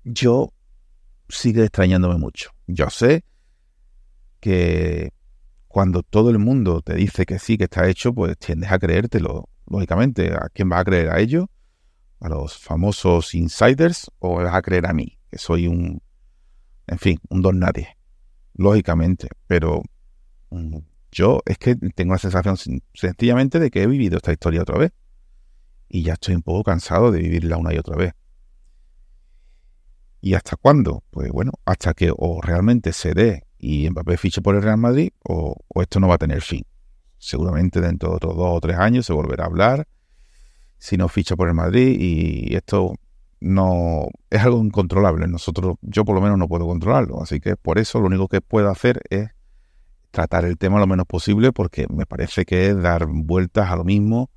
Yo 0.05 0.55
sigue 1.29 1.63
extrañándome 1.65 2.19
mucho. 2.19 2.51
Yo 2.67 2.91
sé 2.91 3.25
que 4.41 5.13
cuando 5.69 6.03
todo 6.03 6.31
el 6.31 6.39
mundo 6.39 6.83
te 6.83 6.95
dice 6.95 7.27
que 7.27 7.39
sí, 7.39 7.59
que 7.59 7.65
está 7.65 7.89
hecho, 7.89 8.13
pues 8.13 8.39
tiendes 8.39 8.71
a 8.73 8.79
creértelo. 8.79 9.49
Lógicamente, 9.67 10.33
¿a 10.35 10.49
quién 10.53 10.69
vas 10.69 10.81
a 10.81 10.85
creer? 10.85 11.11
¿A 11.11 11.21
ellos? 11.21 11.47
¿A 12.21 12.29
los 12.29 12.59
famosos 12.59 13.35
insiders? 13.35 14.11
¿O 14.19 14.37
vas 14.37 14.55
a 14.55 14.63
creer 14.63 14.87
a 14.87 14.93
mí? 14.93 15.19
Que 15.31 15.39
soy 15.39 15.67
un, 15.67 16.01
en 16.87 16.99
fin, 16.99 17.19
un 17.31 17.43
don 17.43 17.59
nadie. 17.59 17.97
Lógicamente, 18.55 19.29
pero 19.47 19.83
mm, 20.51 20.79
yo 21.13 21.41
es 21.47 21.59
que 21.59 21.77
tengo 21.77 22.13
la 22.15 22.19
sensación 22.19 22.57
sen- 22.57 22.83
sencillamente 22.95 23.61
de 23.61 23.71
que 23.71 23.83
he 23.83 23.87
vivido 23.87 24.17
esta 24.19 24.33
historia 24.33 24.63
otra 24.63 24.79
vez. 24.79 24.93
Y 25.89 26.03
ya 26.03 26.15
estoy 26.15 26.35
un 26.35 26.43
poco 26.43 26.65
cansado 26.65 27.11
de 27.13 27.21
vivirla 27.21 27.57
una 27.59 27.75
y 27.75 27.79
otra 27.79 27.97
vez. 27.97 28.13
¿Y 30.21 30.35
hasta 30.35 30.57
cuándo? 30.57 31.05
Pues 31.11 31.31
bueno, 31.31 31.53
hasta 31.65 31.95
que 31.95 32.13
o 32.17 32.41
realmente 32.43 32.93
se 32.93 33.15
dé 33.15 33.45
y 33.59 33.89
Mbappé 33.91 34.17
fiche 34.17 34.41
por 34.41 34.57
el 34.57 34.63
Real 34.63 34.79
Madrid 34.79 35.11
o, 35.25 35.57
esto 35.81 36.01
no 36.01 36.09
va 36.09 36.17
a 36.17 36.19
tener 36.19 36.43
fin. 36.43 36.65
Seguramente 37.19 37.81
dentro 37.81 38.11
de 38.11 38.17
otros 38.17 38.37
dos 38.37 38.57
o 38.57 38.61
tres 38.61 38.79
años 38.79 39.07
se 39.07 39.13
volverá 39.13 39.45
a 39.45 39.47
hablar 39.49 39.89
si 40.79 40.97
no 40.97 41.09
ficha 41.09 41.37
por 41.37 41.49
el 41.49 41.55
Madrid 41.55 41.97
y 41.99 42.55
esto 42.55 42.95
no 43.41 44.09
es 44.31 44.43
algo 44.43 44.63
incontrolable. 44.63 45.27
Nosotros, 45.29 45.77
yo 45.83 46.05
por 46.05 46.15
lo 46.15 46.21
menos 46.21 46.39
no 46.39 46.49
puedo 46.49 46.67
controlarlo, 46.67 47.23
así 47.23 47.41
que 47.41 47.57
por 47.57 47.79
eso 47.79 48.01
lo 48.01 48.07
único 48.07 48.29
que 48.29 48.41
puedo 48.41 48.71
hacer 48.71 49.01
es 49.11 49.31
tratar 50.11 50.45
el 50.45 50.57
tema 50.57 50.81
lo 50.81 50.87
menos 50.87 51.07
posible 51.07 51.53
porque 51.53 51.87
me 51.89 52.07
parece 52.07 52.45
que 52.45 52.69
es 52.69 52.81
dar 52.81 53.07
vueltas 53.07 53.71
a 53.71 53.77
lo 53.77 53.85
mismo. 53.85 54.31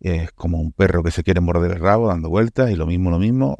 Es 0.00 0.32
como 0.32 0.60
un 0.60 0.72
perro 0.72 1.02
que 1.02 1.10
se 1.10 1.22
quiere 1.22 1.40
morder 1.40 1.72
el 1.72 1.80
rabo 1.80 2.08
dando 2.08 2.28
vueltas 2.28 2.70
y 2.70 2.76
lo 2.76 2.86
mismo, 2.86 3.10
lo 3.10 3.18
mismo 3.18 3.56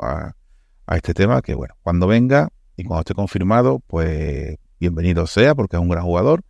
a 0.86 0.96
este 0.96 1.14
tema 1.14 1.40
que 1.42 1.54
bueno, 1.54 1.74
cuando 1.82 2.06
venga 2.06 2.50
y 2.76 2.84
cuando 2.84 3.00
esté 3.00 3.14
confirmado, 3.14 3.80
pues 3.86 4.56
bienvenido 4.78 5.26
sea 5.26 5.54
porque 5.54 5.76
es 5.76 5.82
un 5.82 5.88
gran 5.88 6.04
jugador, 6.04 6.42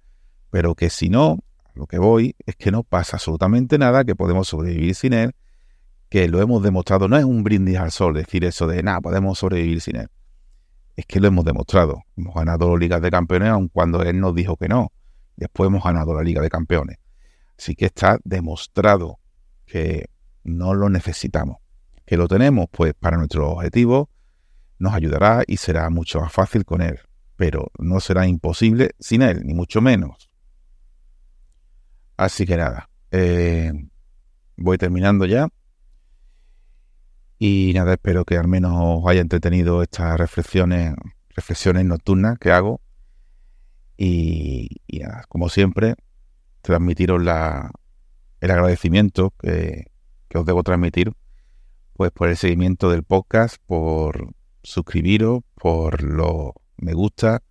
pero 0.50 0.74
que 0.74 0.90
si 0.90 1.08
no, 1.08 1.38
lo 1.74 1.86
que 1.86 1.98
voy 1.98 2.34
es 2.46 2.56
que 2.56 2.70
no 2.70 2.82
pasa 2.82 3.16
absolutamente 3.16 3.78
nada, 3.78 4.04
que 4.04 4.14
podemos 4.14 4.48
sobrevivir 4.48 4.94
sin 4.94 5.12
él, 5.12 5.34
que 6.08 6.28
lo 6.28 6.40
hemos 6.40 6.62
demostrado, 6.62 7.08
no 7.08 7.16
es 7.16 7.24
un 7.24 7.42
brindis 7.42 7.78
al 7.78 7.90
sol 7.90 8.14
decir 8.14 8.44
eso 8.44 8.66
de 8.66 8.82
nada, 8.82 9.00
podemos 9.00 9.38
sobrevivir 9.38 9.80
sin 9.80 9.96
él. 9.96 10.08
Es 10.96 11.06
que 11.06 11.18
lo 11.18 11.26
hemos 11.26 11.44
demostrado. 11.44 12.04
Hemos 12.16 12.36
ganado 12.36 12.76
ligas 12.76 13.02
de 13.02 13.10
campeones, 13.10 13.48
aun 13.48 13.68
cuando 13.68 14.02
él 14.02 14.20
nos 14.20 14.32
dijo 14.32 14.56
que 14.56 14.68
no. 14.68 14.92
Después 15.34 15.66
hemos 15.66 15.82
ganado 15.82 16.14
la 16.14 16.22
Liga 16.22 16.40
de 16.40 16.48
Campeones. 16.48 16.98
Así 17.58 17.74
que 17.74 17.86
está 17.86 18.18
demostrado 18.22 19.18
que 19.66 20.06
no 20.44 20.72
lo 20.74 20.88
necesitamos. 20.90 21.56
Que 22.06 22.16
lo 22.16 22.28
tenemos, 22.28 22.66
pues, 22.70 22.94
para 22.94 23.16
nuestros 23.16 23.44
objetivos, 23.50 24.06
nos 24.78 24.94
ayudará 24.94 25.42
y 25.46 25.56
será 25.56 25.88
mucho 25.90 26.20
más 26.20 26.32
fácil 26.32 26.64
con 26.64 26.82
él. 26.82 27.00
Pero 27.37 27.70
no 27.78 28.00
será 28.00 28.26
imposible 28.26 28.90
sin 28.98 29.22
él, 29.22 29.42
ni 29.44 29.54
mucho 29.54 29.80
menos. 29.80 30.30
Así 32.16 32.46
que 32.46 32.56
nada, 32.56 32.88
eh, 33.10 33.72
voy 34.56 34.78
terminando 34.78 35.26
ya. 35.26 35.48
Y 37.38 37.72
nada, 37.74 37.94
espero 37.94 38.24
que 38.24 38.37
al 38.37 38.48
menos 38.48 38.72
os 38.76 39.10
haya 39.10 39.20
entretenido 39.20 39.82
estas 39.82 40.16
reflexiones, 40.16 40.94
reflexiones 41.30 41.84
nocturnas 41.84 42.38
que 42.38 42.52
hago. 42.52 42.80
Y, 43.96 44.80
como 45.28 45.48
siempre, 45.48 45.94
transmitiros 46.62 47.22
la, 47.22 47.70
el 48.40 48.50
agradecimiento 48.50 49.32
que, 49.40 49.90
que 50.28 50.38
os 50.38 50.46
debo 50.46 50.62
transmitir 50.62 51.12
pues 51.94 52.10
por 52.10 52.28
el 52.28 52.37
seguimiento 52.37 52.90
del 52.90 53.04
podcast, 53.04 53.56
por 53.66 54.34
suscribiros, 54.64 55.42
por 55.55 56.03
los 56.03 56.50
me 56.77 56.92
gusta, 56.92 57.42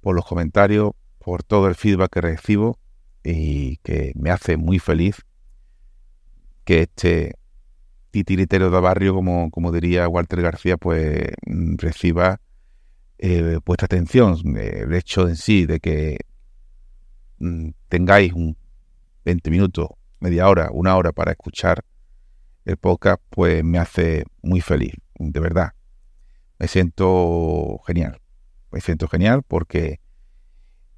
por 0.00 0.14
los 0.14 0.26
comentarios, 0.26 0.92
por 1.18 1.42
todo 1.42 1.68
el 1.68 1.74
feedback 1.74 2.12
que 2.12 2.20
recibo 2.20 2.78
y 3.22 3.78
que 3.78 4.12
me 4.16 4.30
hace 4.30 4.58
muy 4.58 4.78
feliz 4.78 5.24
que 6.64 6.82
este 6.82 7.36
titiritero 8.10 8.70
de 8.70 8.80
barrio, 8.80 9.14
como, 9.14 9.50
como 9.50 9.72
diría 9.72 10.08
Walter 10.08 10.42
García, 10.42 10.76
pues 10.76 11.28
mm, 11.46 11.76
reciba 11.78 12.40
eh, 13.18 13.58
vuestra 13.64 13.86
atención. 13.86 14.36
El 14.56 14.92
hecho 14.94 15.28
en 15.28 15.36
sí 15.36 15.66
de 15.66 15.80
que 15.80 16.18
mm, 17.38 17.70
tengáis 17.88 18.32
un 18.32 18.56
20 19.24 19.50
minutos, 19.50 19.88
media 20.20 20.48
hora, 20.48 20.68
una 20.72 20.96
hora 20.96 21.12
para 21.12 21.32
escuchar 21.32 21.84
el 22.64 22.76
podcast, 22.76 23.22
pues 23.30 23.64
me 23.64 23.78
hace 23.78 24.24
muy 24.42 24.60
feliz, 24.60 24.94
de 25.18 25.40
verdad. 25.40 25.72
Me 26.58 26.68
siento 26.68 27.80
genial. 27.86 28.20
Me 28.70 28.80
siento 28.80 29.08
genial 29.08 29.42
porque 29.46 30.00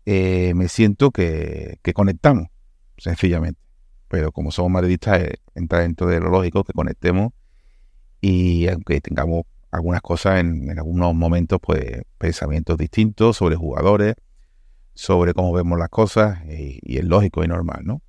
eh, 0.07 0.55
me 0.55 0.69
siento 0.69 1.11
que, 1.11 1.79
que 1.83 1.93
conectamos, 1.93 2.49
sencillamente. 2.99 3.61
Pero 4.09 4.33
como 4.33 4.53
somos 4.53 4.71
madridistas, 4.71 5.21
eh, 5.21 5.35
entra 5.55 5.81
dentro 5.81 6.07
de 6.07 6.21
lo 6.21 6.31
lógico 6.31 6.65
que 6.65 6.73
conectemos 6.73 7.33
y 8.21 8.69
aunque 8.69 9.01
tengamos 9.01 9.45
algunas 9.71 10.01
cosas 10.01 10.41
en, 10.41 10.79
algunos 10.79 11.15
momentos, 11.15 11.59
pues 11.61 12.03
pensamientos 12.19 12.79
distintos 12.79 13.37
sobre 13.37 13.57
jugadores, 13.57 14.15
sobre 14.95 15.35
cómo 15.35 15.53
vemos 15.53 15.79
las 15.79 15.89
cosas 15.89 16.39
y, 16.47 16.79
y 16.83 16.99
es 16.99 17.05
lógico 17.05 17.45
y 17.45 17.49
normal, 17.49 17.83
¿no? 17.85 18.03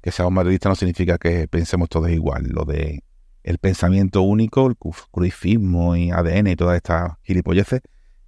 Que 0.00 0.12
seamos 0.12 0.32
madridistas 0.32 0.70
no 0.70 0.76
significa 0.76 1.18
que 1.18 1.48
pensemos 1.48 1.88
todos 1.88 2.10
igual. 2.10 2.44
Lo 2.48 2.64
de 2.64 3.02
el 3.42 3.58
pensamiento 3.58 4.22
único, 4.22 4.66
el 4.68 4.78
cru- 4.78 5.06
cruifismo 5.10 5.96
y 5.96 6.10
ADN 6.10 6.48
y 6.48 6.56
todas 6.56 6.76
estas 6.76 7.12
gilipolleces, 7.22 7.80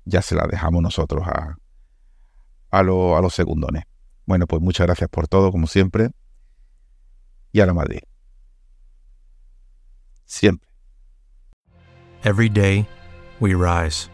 ya 0.05 0.22
se 0.22 0.35
las 0.35 0.48
dejamos 0.48 0.83
nosotros 0.83 1.27
a, 1.27 1.57
a, 2.70 2.83
lo- 2.83 3.16
a 3.16 3.20
los 3.22 3.35
segundones. 3.35 3.85
Bueno, 4.27 4.46
pues 4.46 4.61
muchas 4.62 4.87
gracias 4.87 5.09
por 5.11 5.29
todo, 5.29 5.50
como 5.53 5.66
siempre. 5.66 6.11
Y 7.53 7.61
a 7.61 7.66
la 7.66 7.74
Madrid. 7.74 8.00
Siempre. 10.24 10.68
Every 12.24 12.48
day, 12.48 12.88
we 13.40 13.55
rise, 13.55 14.09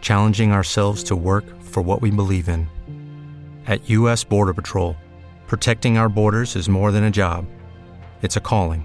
challenging 0.00 0.50
ourselves 0.52 1.04
to 1.04 1.16
work 1.16 1.44
for 1.62 1.82
what 1.82 2.02
we 2.02 2.10
believe 2.10 2.48
in. 2.48 2.66
At 3.66 3.88
U.S. 3.88 4.24
Border 4.24 4.52
Patrol, 4.52 4.96
protecting 5.46 5.96
our 5.96 6.08
borders 6.08 6.56
is 6.56 6.68
more 6.68 6.90
than 6.92 7.04
a 7.04 7.10
job, 7.10 7.46
it's 8.22 8.36
a 8.36 8.40
calling. 8.40 8.84